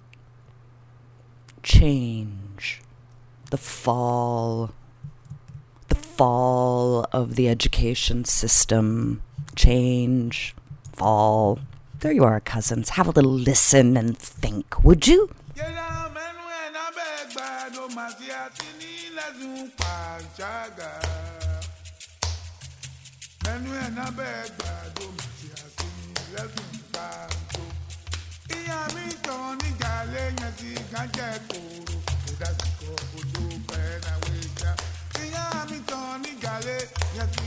change, 1.63 2.81
the 3.51 3.59
fall, 3.59 4.71
the 5.89 5.97
fall 5.97 7.07
of 7.13 7.35
the 7.35 7.47
education 7.49 8.25
system, 8.25 9.23
change, 9.55 10.55
fall. 10.95 11.59
There 11.99 12.13
you 12.13 12.25
are, 12.25 12.41
cousins. 12.41 12.91
Have 12.91 13.09
a 13.09 13.13
little 13.13 13.31
listen 13.31 13.99
and 13.99 14.17
think, 14.17 14.83
would 14.83 15.07
you? 15.07 15.29
ẹnu 23.53 23.71
ẹ̀ 23.83 23.89
nábẹ́ 23.97 24.33
gbàdo 24.57 25.05
màtí 25.19 25.47
àti 25.65 25.89
lẹ́dùn 26.35 26.71
gbàdo. 26.91 27.63
ìyá 28.57 28.81
mi 28.95 29.05
tàn 29.27 29.49
níjà 29.61 29.93
léyìn 30.13 30.41
sí 30.59 30.71
gánjẹ́ 30.93 31.31
kòòrò 31.49 31.97
kò 32.25 32.33
dásìkò 32.41 32.89
òdò 33.19 33.43
pẹ̀lú 33.69 34.09
àwọn 34.13 34.35
ìjà. 34.47 34.71
ìyá 35.25 35.45
mi 35.71 35.79
tàn 35.91 36.13
níjà 36.25 36.55
léyìn 36.67 36.89
sí 37.33 37.45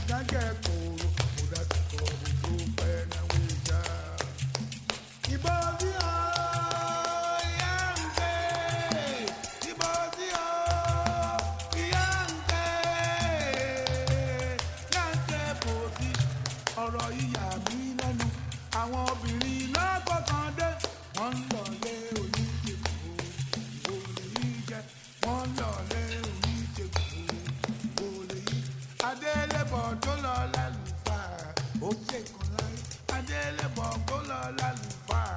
ó 31.86 31.90
ṣe 32.06 32.18
kan 32.34 32.48
láyé 32.56 32.78
adélébọ̀ 33.16 33.90
tó 34.08 34.16
lọ 34.30 34.40
lálùfáà. 34.58 35.32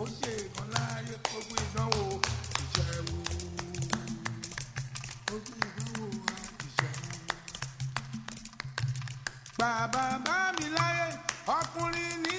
Ó 0.00 0.02
ṣe 0.18 0.32
kan 0.54 0.68
láyé 0.74 1.14
gbogbo 1.24 1.54
ìdánwò 1.64 2.04
ìṣẹ̀wò 2.62 3.16
gbogbo 5.26 5.52
ìdánwò 5.66 6.06
ìṣẹ̀wò 6.66 7.04
bàbá 9.58 10.04
bá 10.26 10.36
mi 10.56 10.66
láyé 10.78 11.06
ọkùnrin 11.58 12.14
ní 12.24 12.35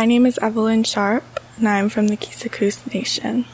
My 0.00 0.06
name 0.06 0.24
is 0.24 0.38
Evelyn 0.40 0.82
Sharp, 0.84 1.40
and 1.58 1.68
I'm 1.68 1.90
from 1.90 2.08
the 2.08 2.16
Kisakus 2.16 2.90
Nation. 2.94 3.44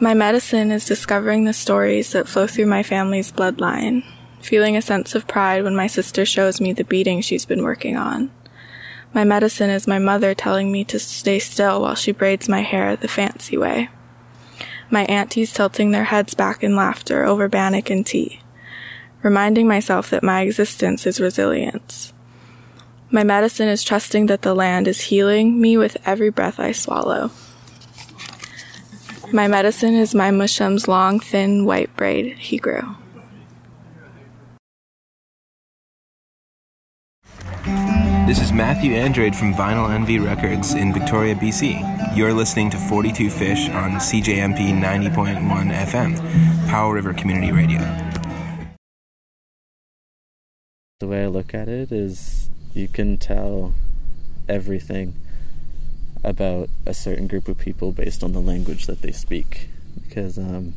My 0.00 0.12
medicine 0.12 0.72
is 0.72 0.84
discovering 0.84 1.44
the 1.44 1.52
stories 1.52 2.10
that 2.10 2.26
flow 2.26 2.48
through 2.48 2.66
my 2.66 2.82
family's 2.82 3.30
bloodline, 3.30 4.02
feeling 4.40 4.76
a 4.76 4.82
sense 4.82 5.14
of 5.14 5.28
pride 5.28 5.62
when 5.62 5.76
my 5.76 5.86
sister 5.86 6.26
shows 6.26 6.60
me 6.60 6.72
the 6.72 6.82
beating 6.82 7.20
she's 7.20 7.46
been 7.46 7.62
working 7.62 7.96
on. 7.96 8.32
My 9.14 9.22
medicine 9.22 9.70
is 9.70 9.86
my 9.86 10.00
mother 10.00 10.34
telling 10.34 10.72
me 10.72 10.82
to 10.86 10.98
stay 10.98 11.38
still 11.38 11.82
while 11.82 11.94
she 11.94 12.10
braids 12.10 12.48
my 12.48 12.62
hair 12.62 12.96
the 12.96 13.06
fancy 13.06 13.56
way. 13.56 13.90
My 14.90 15.04
aunties 15.04 15.52
tilting 15.52 15.92
their 15.92 16.06
heads 16.10 16.34
back 16.34 16.64
in 16.64 16.74
laughter 16.74 17.24
over 17.24 17.48
bannock 17.48 17.90
and 17.90 18.04
tea, 18.04 18.40
reminding 19.22 19.68
myself 19.68 20.10
that 20.10 20.24
my 20.24 20.40
existence 20.40 21.06
is 21.06 21.20
resilience. 21.20 22.12
My 23.10 23.24
medicine 23.24 23.68
is 23.68 23.82
trusting 23.82 24.26
that 24.26 24.42
the 24.42 24.54
land 24.54 24.86
is 24.86 25.00
healing 25.00 25.58
me 25.58 25.78
with 25.78 25.96
every 26.04 26.28
breath 26.28 26.60
I 26.60 26.72
swallow. 26.72 27.30
My 29.32 29.48
medicine 29.48 29.94
is 29.94 30.14
my 30.14 30.30
musham's 30.30 30.88
long, 30.88 31.18
thin, 31.18 31.64
white 31.64 31.94
braid 31.96 32.36
he 32.36 32.58
grew. 32.58 32.96
This 38.26 38.42
is 38.42 38.52
Matthew 38.52 38.92
Andrade 38.92 39.34
from 39.34 39.54
Vinyl 39.54 39.90
Envy 39.90 40.18
Records 40.18 40.74
in 40.74 40.92
Victoria, 40.92 41.34
BC. 41.34 42.14
You're 42.14 42.34
listening 42.34 42.68
to 42.70 42.76
42 42.76 43.30
Fish 43.30 43.70
on 43.70 43.92
CJMP 43.92 44.78
90.1 44.78 45.72
FM, 45.72 46.68
Powell 46.68 46.92
River 46.92 47.14
Community 47.14 47.52
Radio. 47.52 47.78
The 51.00 51.06
way 51.06 51.22
I 51.22 51.28
look 51.28 51.54
at 51.54 51.68
it 51.68 51.90
is 51.90 52.50
you 52.74 52.88
can 52.88 53.16
tell 53.16 53.74
everything 54.48 55.14
about 56.24 56.68
a 56.86 56.94
certain 56.94 57.26
group 57.26 57.48
of 57.48 57.58
people 57.58 57.92
based 57.92 58.22
on 58.22 58.32
the 58.32 58.40
language 58.40 58.86
that 58.86 59.02
they 59.02 59.12
speak. 59.12 59.68
Because 60.02 60.38
um 60.38 60.74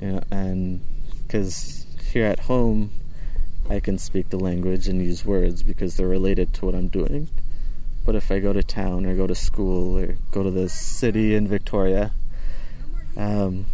you 0.00 0.12
know 0.12 0.22
and 0.30 0.80
because 1.26 1.86
here 2.12 2.26
at 2.26 2.40
home 2.40 2.90
I 3.68 3.80
can 3.80 3.98
speak 3.98 4.30
the 4.30 4.38
language 4.38 4.86
and 4.86 5.02
use 5.02 5.24
words 5.24 5.62
because 5.62 5.96
they're 5.96 6.06
related 6.06 6.54
to 6.54 6.66
what 6.66 6.74
I'm 6.74 6.88
doing. 6.88 7.28
But 8.04 8.14
if 8.14 8.30
I 8.30 8.38
go 8.38 8.52
to 8.52 8.62
town 8.62 9.04
or 9.06 9.16
go 9.16 9.26
to 9.26 9.34
school 9.34 9.98
or 9.98 10.16
go 10.30 10.42
to 10.42 10.50
the 10.50 10.68
city 10.68 11.34
in 11.34 11.48
Victoria 11.48 12.12
um 13.16 13.66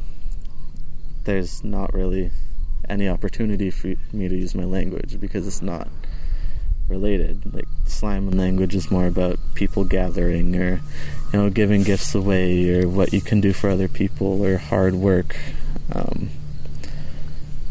there's 1.25 1.63
not 1.63 1.93
really 1.93 2.31
any 2.93 3.09
opportunity 3.09 3.71
for 3.71 3.95
me 4.13 4.29
to 4.29 4.37
use 4.37 4.55
my 4.55 4.65
language 4.65 5.19
because 5.19 5.47
it's 5.47 5.63
not 5.63 5.89
related. 6.89 7.53
Like 7.53 7.69
Sliammon 7.87 8.37
language 8.37 8.75
is 8.75 8.91
more 8.91 9.07
about 9.07 9.39
people 9.55 9.85
gathering 9.85 10.55
or 10.57 10.81
you 11.33 11.39
know 11.39 11.51
giving 11.51 11.83
gifts 11.83 12.15
away 12.15 12.71
or 12.75 12.89
what 12.89 13.13
you 13.13 13.21
can 13.21 13.41
do 13.41 13.53
for 13.53 13.71
other 13.71 13.89
people 13.89 14.45
or 14.45 14.59
hard 14.59 14.95
work. 14.95 15.37
Um, 15.93 16.31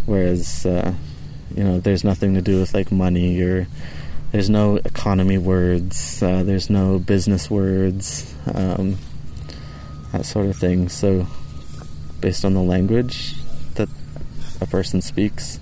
whereas 0.06 0.66
uh, 0.66 0.94
you 1.56 1.64
know 1.64 1.80
there's 1.80 2.04
nothing 2.04 2.34
to 2.34 2.42
do 2.42 2.60
with 2.60 2.74
like 2.74 2.92
money 2.92 3.40
or 3.42 3.68
there's 4.32 4.50
no 4.50 4.78
economy 4.78 5.38
words. 5.38 6.24
Uh, 6.24 6.44
there's 6.44 6.70
no 6.70 7.00
business 7.00 7.50
words. 7.50 8.34
Um, 8.54 8.98
that 10.12 10.26
sort 10.26 10.48
of 10.48 10.58
thing. 10.58 10.90
So 10.90 11.28
based 12.20 12.44
on 12.44 12.54
the 12.54 12.62
language 12.62 13.36
a 14.62 14.66
person 14.66 15.02
speaks, 15.02 15.60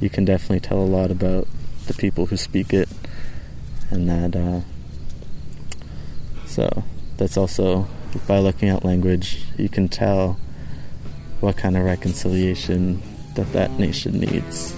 you 0.00 0.10
can 0.10 0.24
definitely 0.24 0.60
tell 0.60 0.78
a 0.78 0.84
lot 0.84 1.10
about 1.10 1.46
the 1.86 1.94
people 1.94 2.26
who 2.26 2.36
speak 2.36 2.72
it, 2.72 2.88
and 3.90 4.08
that. 4.08 4.34
Uh, 4.34 4.60
so 6.46 6.84
that's 7.16 7.36
also 7.36 7.86
by 8.26 8.38
looking 8.38 8.68
at 8.68 8.84
language, 8.84 9.44
you 9.56 9.68
can 9.68 9.88
tell 9.88 10.38
what 11.40 11.56
kind 11.56 11.76
of 11.76 11.84
reconciliation 11.84 13.02
that 13.34 13.52
that 13.52 13.70
nation 13.78 14.18
needs. 14.18 14.74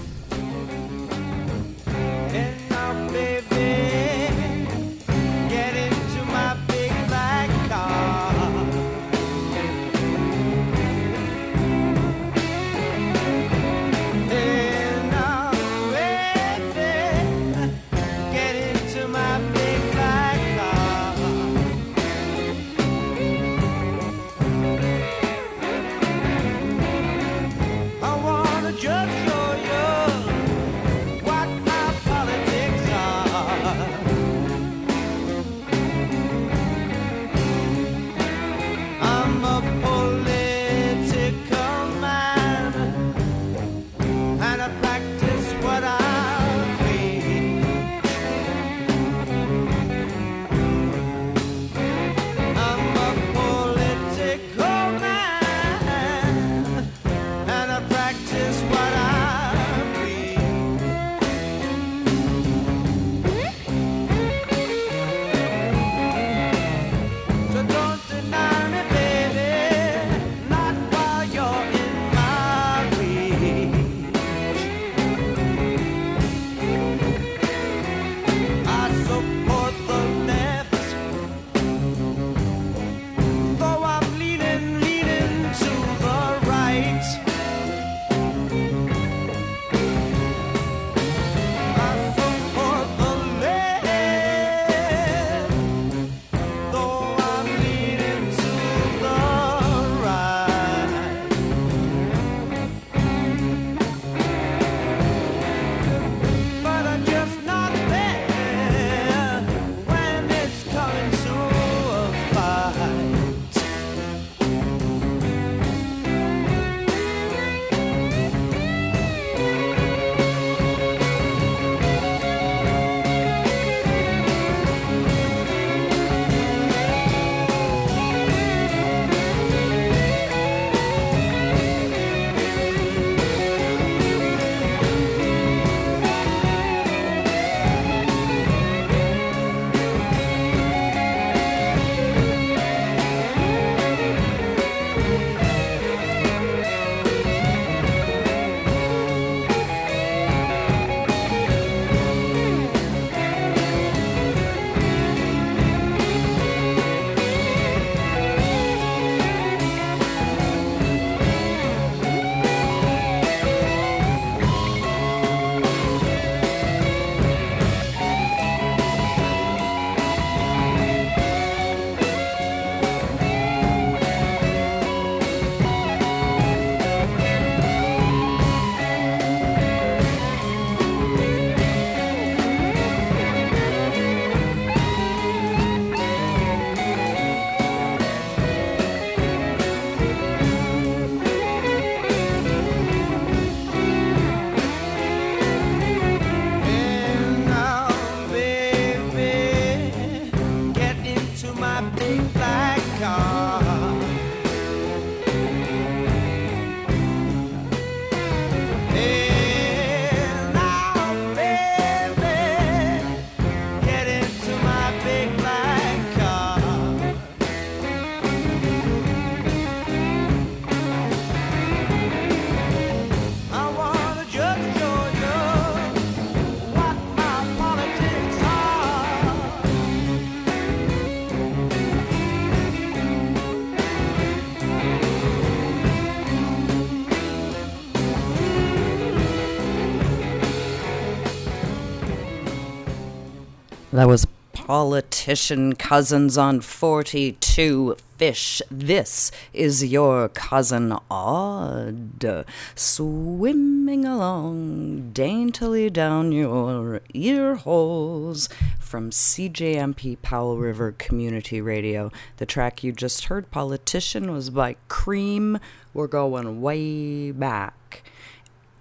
That 244.03 244.09
was 244.09 244.27
politician 244.53 245.77
cousins 245.77 246.37
on 246.37 246.61
42 246.61 247.97
fish. 248.19 248.61
This 248.69 249.31
is 249.53 249.85
your 249.85 250.29
cousin 250.29 250.99
Odd, 251.09 252.45
swimming 252.75 254.05
along 254.05 255.13
daintily 255.13 255.89
down 255.89 256.33
your 256.33 257.01
ear 257.15 257.55
holes 257.55 258.49
from 258.81 259.11
CJMP 259.11 260.21
Powell 260.21 260.59
River 260.59 260.91
Community 260.99 261.61
Radio. 261.61 262.11
The 262.39 262.47
track 262.47 262.83
you 262.83 262.91
just 262.91 263.27
heard, 263.27 263.53
Politician, 263.53 264.33
was 264.33 264.51
by 264.51 264.75
Cream. 264.89 265.61
We're 265.95 266.09
going 266.09 266.61
way 266.61 267.31
back. 267.31 268.02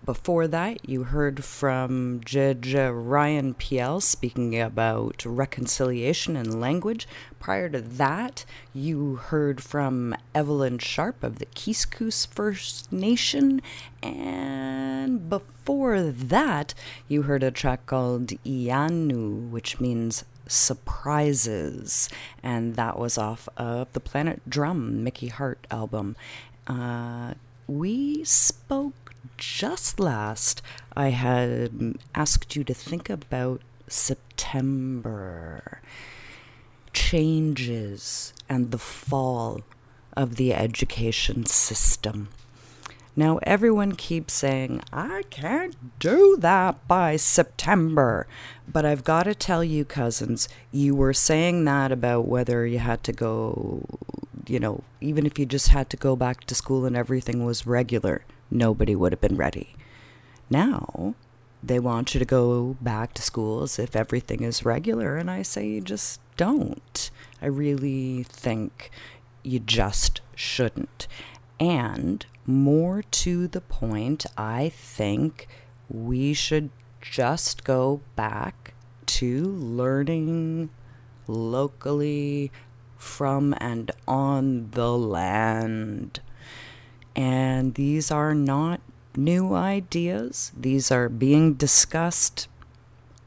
Before 0.03 0.47
that, 0.47 0.89
you 0.89 1.03
heard 1.03 1.43
from 1.43 2.21
Judge 2.25 2.73
uh, 2.73 2.91
Ryan 2.91 3.53
Piel 3.53 4.01
speaking 4.01 4.59
about 4.59 5.23
reconciliation 5.23 6.35
and 6.35 6.59
language. 6.59 7.07
Prior 7.39 7.69
to 7.69 7.79
that, 7.81 8.43
you 8.73 9.17
heard 9.17 9.61
from 9.61 10.15
Evelyn 10.33 10.79
Sharp 10.79 11.23
of 11.23 11.37
the 11.37 11.45
Kiskous 11.45 12.25
First 12.25 12.91
Nation. 12.91 13.61
And 14.01 15.29
before 15.29 16.01
that, 16.01 16.73
you 17.07 17.21
heard 17.21 17.43
a 17.43 17.51
track 17.51 17.85
called 17.85 18.29
Iyanu, 18.43 19.51
which 19.51 19.79
means 19.79 20.25
surprises. 20.47 22.09
And 22.41 22.75
that 22.75 22.97
was 22.97 23.19
off 23.19 23.47
of 23.55 23.93
the 23.93 23.99
Planet 23.99 24.41
Drum 24.49 25.03
Mickey 25.03 25.27
Hart 25.27 25.67
album. 25.69 26.15
Uh, 26.65 27.35
we 27.67 28.23
spoke 28.23 28.93
just 29.41 29.99
last, 29.99 30.61
I 30.95 31.09
had 31.09 31.97
asked 32.13 32.55
you 32.55 32.63
to 32.63 32.75
think 32.75 33.09
about 33.09 33.61
September, 33.87 35.81
changes, 36.93 38.33
and 38.47 38.69
the 38.69 38.77
fall 38.77 39.61
of 40.15 40.35
the 40.35 40.53
education 40.53 41.47
system. 41.47 42.29
Now, 43.15 43.39
everyone 43.43 43.93
keeps 43.93 44.33
saying, 44.33 44.83
I 44.93 45.23
can't 45.31 45.99
do 45.99 46.37
that 46.39 46.87
by 46.87 47.15
September. 47.15 48.27
But 48.67 48.85
I've 48.85 49.03
got 49.03 49.23
to 49.23 49.33
tell 49.33 49.63
you, 49.63 49.83
cousins, 49.83 50.47
you 50.71 50.93
were 50.95 51.13
saying 51.13 51.65
that 51.65 51.91
about 51.91 52.27
whether 52.27 52.65
you 52.65 52.77
had 52.77 53.03
to 53.05 53.11
go, 53.11 53.83
you 54.47 54.59
know, 54.59 54.83
even 55.01 55.25
if 55.25 55.39
you 55.39 55.47
just 55.47 55.69
had 55.69 55.89
to 55.89 55.97
go 55.97 56.15
back 56.15 56.45
to 56.45 56.55
school 56.55 56.85
and 56.85 56.95
everything 56.95 57.43
was 57.43 57.65
regular, 57.65 58.23
nobody 58.51 58.95
would 58.95 59.13
have 59.13 59.21
been 59.21 59.37
ready. 59.37 59.75
Now, 60.49 61.15
they 61.63 61.79
want 61.79 62.13
you 62.13 62.19
to 62.19 62.25
go 62.25 62.75
back 62.81 63.13
to 63.13 63.21
school 63.21 63.63
as 63.63 63.79
if 63.79 63.95
everything 63.95 64.43
is 64.43 64.65
regular, 64.65 65.17
and 65.17 65.31
I 65.31 65.41
say 65.41 65.79
just 65.79 66.19
don't. 66.37 67.09
I 67.41 67.47
really 67.47 68.23
think 68.23 68.91
you 69.43 69.59
just 69.59 70.21
shouldn't. 70.35 71.07
And 71.59 72.25
more 72.45 73.03
to 73.03 73.47
the 73.47 73.61
point, 73.61 74.25
I 74.37 74.69
think 74.69 75.47
we 75.89 76.33
should 76.33 76.69
just 76.99 77.63
go 77.63 78.01
back 78.15 78.73
to 79.05 79.43
learning 79.45 80.69
locally 81.27 82.51
from 82.97 83.55
and 83.59 83.91
on 84.07 84.69
the 84.71 84.97
land. 84.97 86.21
And 87.15 87.75
these 87.75 88.11
are 88.11 88.33
not 88.33 88.81
new 89.15 89.53
ideas, 89.53 90.51
these 90.57 90.91
are 90.91 91.09
being 91.09 91.55
discussed, 91.55 92.47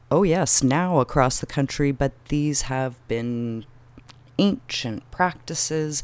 oh, 0.09 0.23
yes, 0.23 0.63
now 0.63 0.99
across 0.99 1.39
the 1.39 1.45
country, 1.45 1.91
but 1.91 2.11
these 2.29 2.63
have 2.63 2.95
been 3.07 3.65
ancient 4.37 5.09
practices. 5.11 6.03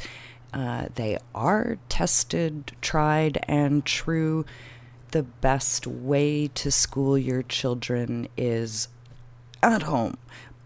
Uh, 0.54 0.88
they 0.96 1.18
are 1.34 1.78
tested, 1.90 2.74
tried, 2.82 3.44
and 3.48 3.86
true. 3.86 4.46
The 5.12 5.24
best 5.24 5.88
way 5.88 6.48
to 6.48 6.72
school 6.72 7.18
your 7.18 7.44
children 7.44 8.28
is 8.38 8.88
at 9.64 9.84
home. 9.84 10.18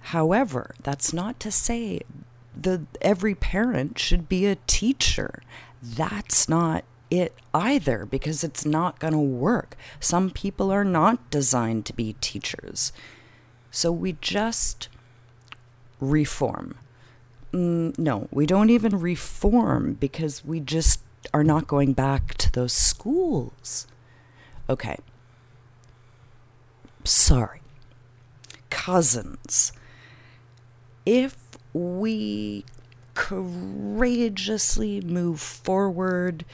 However, 0.04 0.76
that's 0.84 1.14
not 1.14 1.40
to 1.42 1.52
say 1.52 2.02
that 2.56 2.82
every 3.02 3.36
parent 3.36 4.00
should 4.00 4.30
be 4.30 4.46
a 4.46 4.58
teacher. 4.68 5.42
That's 5.82 6.48
not 6.48 6.84
it 7.10 7.34
either 7.54 8.06
because 8.06 8.44
it's 8.44 8.66
not 8.66 9.00
going 9.00 9.14
to 9.14 9.20
work. 9.20 9.78
Some 10.00 10.30
people 10.32 10.72
are 10.72 10.84
not 10.84 11.30
designed 11.30 11.86
to 11.86 11.94
be 11.94 12.14
teachers. 12.22 12.92
So 13.72 13.92
we 13.92 14.18
just 14.22 14.90
reform. 16.00 16.78
Mm, 17.54 17.98
no, 17.98 18.28
we 18.32 18.46
don't 18.46 18.70
even 18.70 19.00
reform 19.00 19.94
because 19.94 20.44
we 20.44 20.60
just 20.60 21.02
are 21.34 21.44
not 21.44 21.68
going 21.68 21.94
back 21.94 22.36
to 22.36 22.52
those 22.52 22.74
schools. 22.74 23.88
Okay. 24.70 24.98
Sorry. 27.04 27.62
Cousins. 28.70 29.72
If 31.06 31.38
we 31.74 32.66
courageously 33.14 35.02
move 35.02 35.40
forward 35.40 36.46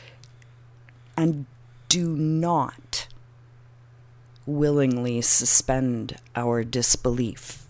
and 1.22 1.46
do 1.88 2.16
not 2.16 3.08
willingly 4.48 5.22
suspend 5.22 6.16
our 6.36 6.64
disbelief. 6.64 7.68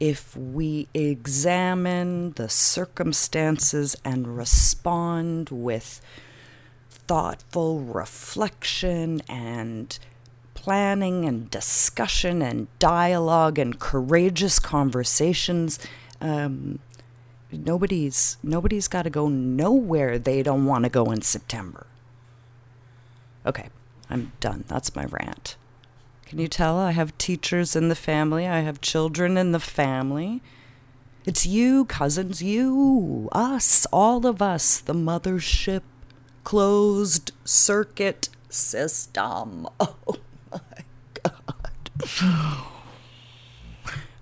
If 0.00 0.34
we 0.34 0.88
examine 0.94 2.32
the 2.32 2.48
circumstances 2.48 3.96
and 4.02 4.34
respond 4.34 5.50
with 5.50 6.00
thoughtful 6.88 7.80
reflection 7.80 9.20
and 9.28 9.98
planning 10.54 11.26
and 11.26 11.50
discussion 11.50 12.40
and 12.40 12.66
dialogue 12.78 13.58
and 13.58 13.78
courageous 13.78 14.58
conversations, 14.58 15.78
um, 16.22 16.78
nobody's 17.52 18.38
nobody's 18.42 18.88
got 18.88 19.02
to 19.02 19.10
go 19.10 19.28
nowhere 19.28 20.18
they 20.18 20.42
don't 20.42 20.64
want 20.64 20.84
to 20.84 20.90
go 20.90 21.10
in 21.12 21.20
September. 21.20 21.86
Okay, 23.46 23.68
I'm 24.08 24.32
done. 24.40 24.64
That's 24.68 24.94
my 24.94 25.04
rant. 25.06 25.56
Can 26.26 26.38
you 26.38 26.48
tell 26.48 26.78
I 26.78 26.92
have 26.92 27.16
teachers 27.18 27.74
in 27.74 27.88
the 27.88 27.94
family? 27.94 28.46
I 28.46 28.60
have 28.60 28.80
children 28.80 29.36
in 29.36 29.52
the 29.52 29.60
family. 29.60 30.42
It's 31.26 31.44
you, 31.44 31.84
cousins, 31.84 32.42
you, 32.42 33.28
us, 33.32 33.86
all 33.92 34.26
of 34.26 34.40
us, 34.40 34.78
the 34.78 34.94
mothership 34.94 35.82
closed 36.44 37.32
circuit 37.44 38.28
system. 38.48 39.68
Oh 39.80 40.18
my 40.52 40.84
god. 41.22 42.60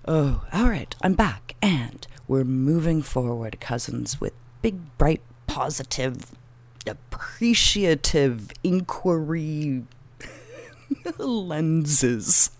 Oh, 0.05 0.43
all 0.51 0.69
right, 0.69 0.95
I'm 1.03 1.13
back, 1.13 1.55
and 1.61 2.07
we're 2.27 2.43
moving 2.43 3.03
forward, 3.03 3.59
cousins, 3.59 4.19
with 4.19 4.33
big, 4.63 4.97
bright, 4.97 5.21
positive, 5.45 6.31
appreciative 6.89 8.51
inquiry 8.63 9.83
lenses. 11.17 12.51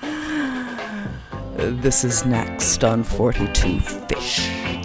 this 1.56 2.04
is 2.04 2.24
next 2.24 2.82
on 2.84 3.02
42 3.04 3.80
Fish. 3.80 4.83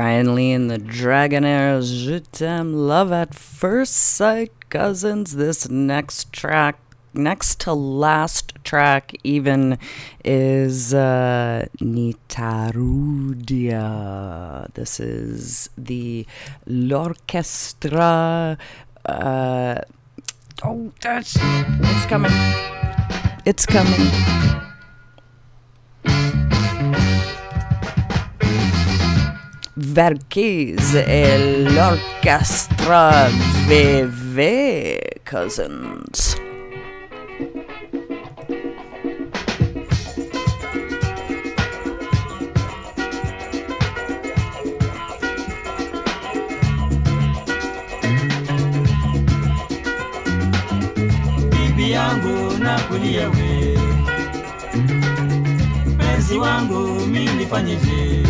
Byron 0.00 0.34
Lee 0.34 0.52
and 0.52 0.70
the 0.70 0.78
Dragonaires, 0.78 2.06
Je 2.06 2.62
love 2.62 3.12
at 3.12 3.34
first 3.34 3.92
sight, 3.92 4.50
cousins. 4.70 5.36
This 5.36 5.68
next 5.68 6.32
track, 6.32 6.78
next 7.12 7.60
to 7.60 7.74
last 7.74 8.54
track, 8.64 9.14
even 9.24 9.76
is 10.24 10.94
uh, 10.94 11.66
Nitarudia. 11.82 12.32
This 14.72 15.00
is 15.00 15.68
the 15.76 16.26
L'Orchestra. 16.64 18.56
Uh, 19.04 19.80
oh, 20.64 20.92
that's 21.02 21.36
it's 21.38 22.06
coming. 22.06 22.32
It's 23.44 23.66
coming. 23.66 24.69
Verckys 29.82 30.94
et 30.94 31.64
l'orchestre 31.64 32.92
Vévé 33.66 35.00
Cousins. 35.24 36.36
bibi 51.50 51.90
yangu 51.90 52.58
nakulia 52.58 53.28
we 53.28 53.78
mpenzi 55.86 56.38
wangu 56.38 57.06
mi 57.06 57.24
nifanyeje 57.24 58.22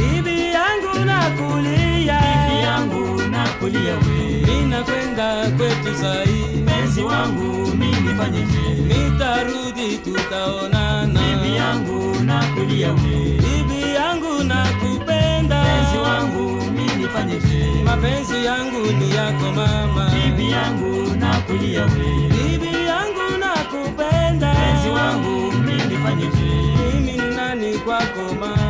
bibi 1.01 1.09
yangu 1.09 1.57
nakulia 1.63 2.21
bibi 2.21 2.63
yangu 2.63 3.23
nakulia 3.31 3.95
we. 3.95 4.43
Ninakwenda 4.47 5.51
kwetu 5.57 5.95
sai. 6.01 6.63
Mezi 6.65 7.03
wangu 7.03 7.67
mimi 7.77 8.15
fanyeje 8.19 8.83
nitarudi 8.89 9.99
tutaonana. 10.05 11.21
Bibi 11.21 11.57
yangu 11.57 12.23
nakulia 12.25 12.93
we. 12.93 13.39
Bibi 13.41 13.95
yangu 13.95 14.45
nakupenda. 14.45 15.63
Mezi 15.65 15.99
wangu 15.99 16.63
mimi 16.73 17.09
fanyeje 17.09 17.83
mapenzi 17.85 18.45
yangu 18.45 18.87
ni 18.99 19.11
yako 19.15 19.53
mama. 19.53 20.11
Bibi 20.15 20.51
yangu 20.51 21.17
nakulia 21.17 21.83
we. 21.85 22.29
Bibi 22.29 22.87
yangu 22.87 23.39
nakupenda. 23.41 24.55
Mezi 24.55 24.89
wangu 24.89 25.53
mimi 25.53 25.97
fanyeje 26.05 26.51
mimi 26.95 27.13
ni 27.13 27.37
nani 27.37 27.79
kwako 27.79 28.35
mama 28.41 28.70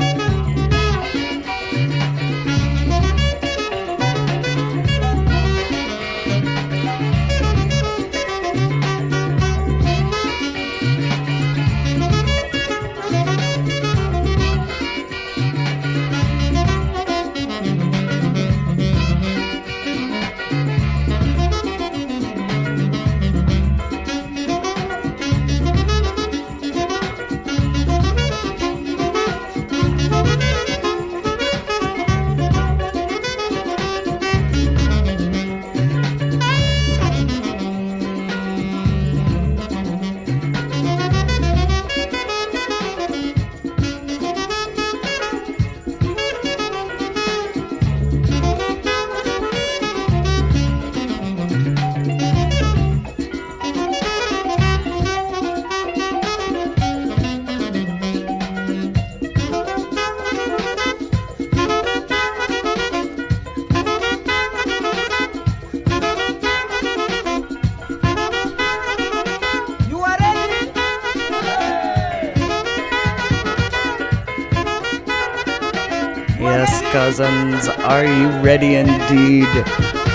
are 77.79 78.05
you 78.05 78.27
ready 78.41 78.75
indeed? 78.75 79.47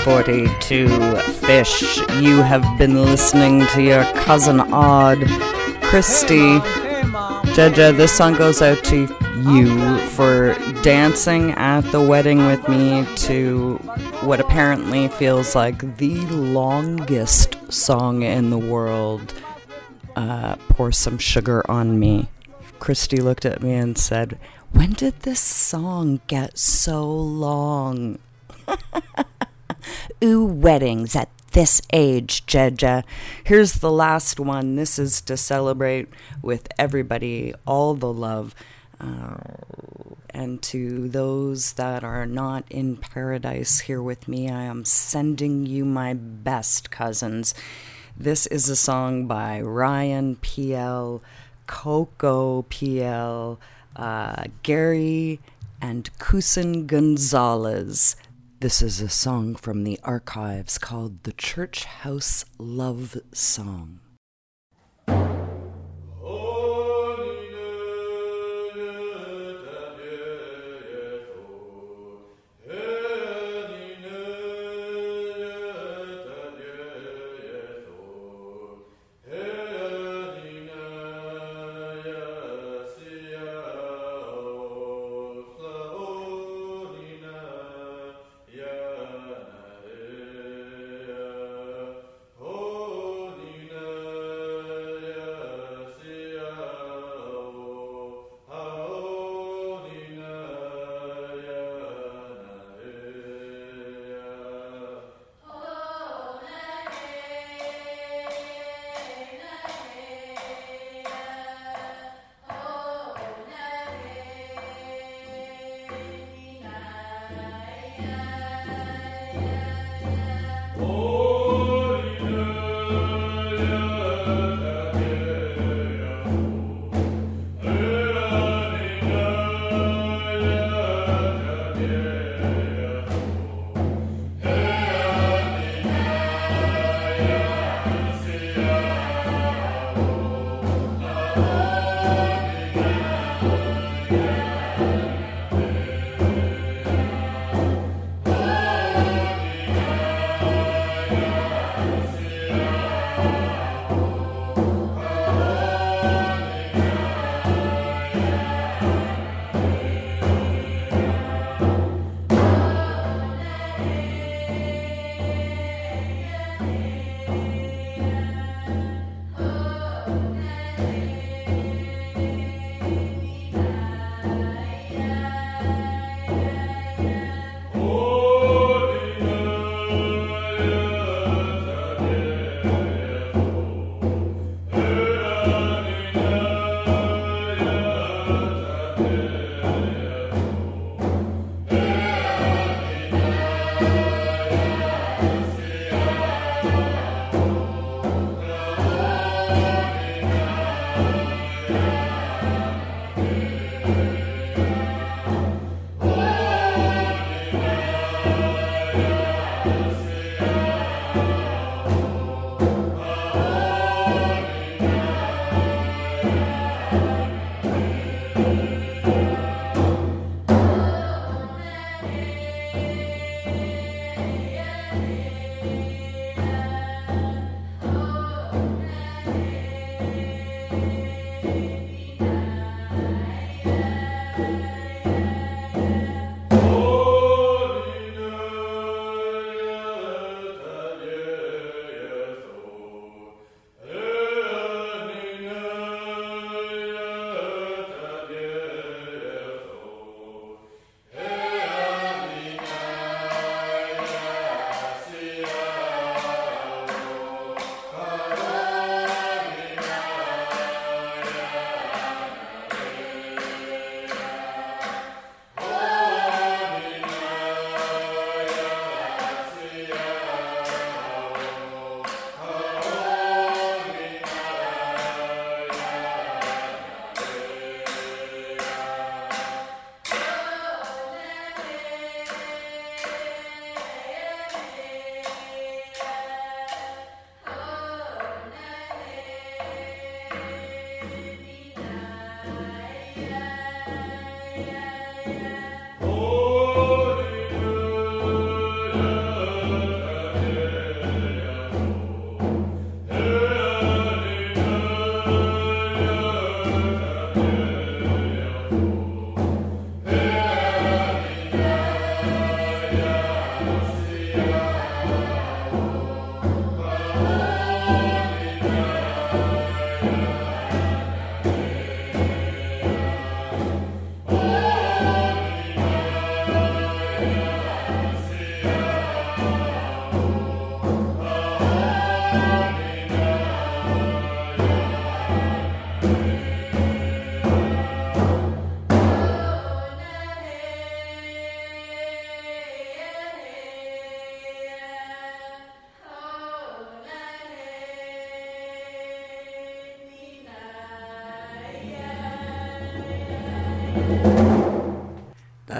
42 0.03 0.87
Fish, 1.17 1.97
you 2.21 2.41
have 2.41 2.63
been 2.77 3.03
listening 3.03 3.65
to 3.67 3.81
your 3.81 4.03
cousin 4.13 4.59
Odd, 4.59 5.19
Christy. 5.81 6.59
Jeja, 7.55 7.95
this 7.95 8.11
song 8.11 8.35
goes 8.35 8.61
out 8.61 8.83
to 8.85 9.07
you 9.51 9.99
for 10.09 10.55
dancing 10.81 11.51
at 11.51 11.81
the 11.91 12.01
wedding 12.01 12.45
with 12.45 12.67
me 12.67 13.05
to 13.15 13.75
what 14.21 14.39
apparently 14.39 15.07
feels 15.07 15.55
like 15.55 15.97
the 15.97 16.15
longest 16.27 17.57
song 17.71 18.23
in 18.23 18.49
the 18.49 18.57
world. 18.57 19.33
Uh, 20.15 20.55
Pour 20.69 20.91
Some 20.91 21.17
Sugar 21.17 21.69
on 21.69 21.99
Me. 21.99 22.27
Christy 22.79 23.17
looked 23.17 23.45
at 23.45 23.61
me 23.61 23.73
and 23.73 23.97
said, 23.97 24.37
When 24.87 24.93
did 24.93 25.19
this 25.23 25.41
song 25.41 26.21
get 26.27 26.57
so 26.57 27.05
long? 27.05 28.19
Ooh, 30.23 30.45
weddings 30.45 31.13
at 31.13 31.27
this 31.51 31.81
age, 31.91 32.45
Jeja. 32.45 33.03
Here's 33.43 33.73
the 33.73 33.91
last 33.91 34.39
one. 34.39 34.77
This 34.77 34.97
is 34.97 35.19
to 35.23 35.35
celebrate 35.35 36.07
with 36.41 36.69
everybody 36.79 37.53
all 37.65 37.95
the 37.95 38.13
love. 38.13 38.55
Uh, 38.97 39.35
and 40.29 40.61
to 40.63 41.09
those 41.09 41.73
that 41.73 42.05
are 42.05 42.25
not 42.25 42.63
in 42.69 42.95
paradise 42.95 43.81
here 43.81 44.01
with 44.01 44.29
me, 44.29 44.49
I 44.49 44.63
am 44.63 44.85
sending 44.85 45.65
you 45.65 45.83
my 45.83 46.13
best, 46.13 46.91
cousins. 46.91 47.53
This 48.15 48.47
is 48.47 48.69
a 48.69 48.75
song 48.77 49.27
by 49.27 49.59
Ryan 49.59 50.37
PL, 50.37 51.21
Coco 51.67 52.61
PL, 52.61 53.59
uh, 53.97 54.45
Gary, 54.63 55.39
and 55.81 56.09
Kusin 56.19 56.87
Gonzalez. 56.87 58.15
This 58.59 58.81
is 58.81 59.01
a 59.01 59.09
song 59.09 59.55
from 59.55 59.83
the 59.83 59.99
archives 60.03 60.77
called 60.77 61.23
the 61.23 61.33
Church 61.33 61.85
House 61.85 62.45
Love 62.57 63.17
Song. 63.33 63.99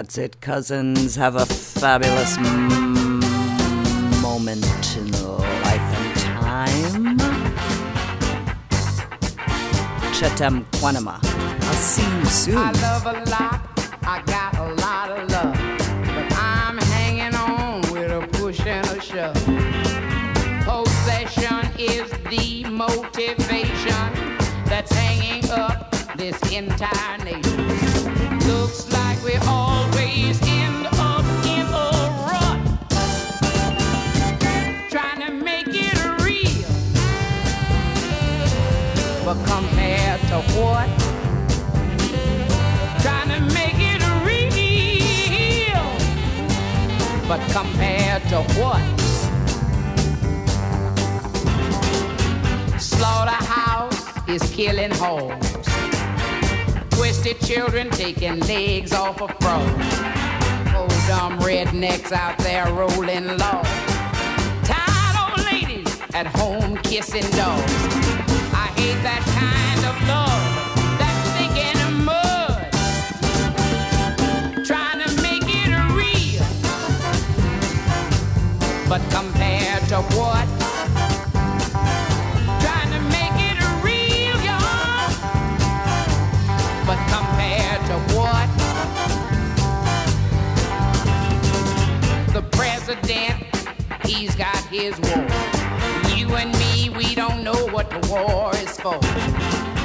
That's 0.08 0.16
it, 0.16 0.40
cousins. 0.40 1.16
Have 1.16 1.36
a 1.36 1.44
fabulous 1.44 2.38
m- 2.38 3.20
moment 4.22 4.64
in 4.96 5.10
life 5.12 5.88
and 6.00 6.16
time. 6.16 7.18
Chetem 10.14 10.64
Quanama. 10.80 11.18
I'll 11.22 11.74
see 11.74 12.08
you 12.20 12.24
soon. 12.24 12.56
I 12.56 12.72
love 12.72 13.04
a 13.04 13.30
lot, 13.30 13.60
I 14.02 14.22
got 14.24 14.57
what? 40.60 40.88
trying 43.00 43.28
to 43.28 43.40
make 43.54 43.78
it 43.78 44.02
real. 44.26 45.84
But 47.28 47.40
compared 47.52 48.22
to 48.30 48.42
what? 48.58 48.82
Slaughterhouse 52.80 54.28
is 54.28 54.42
killing 54.50 54.90
hoes. 54.92 55.38
Twisted 56.90 57.38
children 57.40 57.90
taking 57.90 58.40
legs 58.40 58.92
off 58.92 59.22
of 59.22 59.30
frogs. 59.40 59.88
Old 60.74 60.90
dumb 61.06 61.38
rednecks 61.40 62.10
out 62.12 62.36
there 62.38 62.66
rolling 62.72 63.28
low. 63.28 63.62
Tired 64.64 65.16
old 65.22 65.40
ladies 65.52 66.00
at 66.14 66.26
home 66.26 66.76
kissing 66.78 67.30
dogs. 67.36 68.07
I 68.78 68.94
that 69.02 69.22
kind 69.34 69.82
of 69.90 69.94
love. 70.06 70.42
That 71.00 71.14
stinking 71.26 71.82
mud. 72.06 72.70
Trying 74.64 75.00
to 75.02 75.10
make 75.20 75.42
it 75.48 75.70
real. 75.98 76.46
But 78.88 79.02
compared 79.10 79.82
to 79.88 79.98
what? 80.14 80.46
Trying 82.62 82.92
to 82.94 83.00
make 83.10 83.38
it 83.50 83.58
real, 83.82 84.38
y'all. 84.46 85.10
But 86.86 87.00
compared 87.10 87.82
to 87.90 87.96
what? 88.14 88.48
The 92.32 92.42
president, 92.56 93.36
he's 94.06 94.34
got 94.36 94.62
his 94.70 94.94
war. 95.00 95.27
The 97.90 98.08
war 98.10 98.54
is 98.56 98.76
for. 98.80 99.77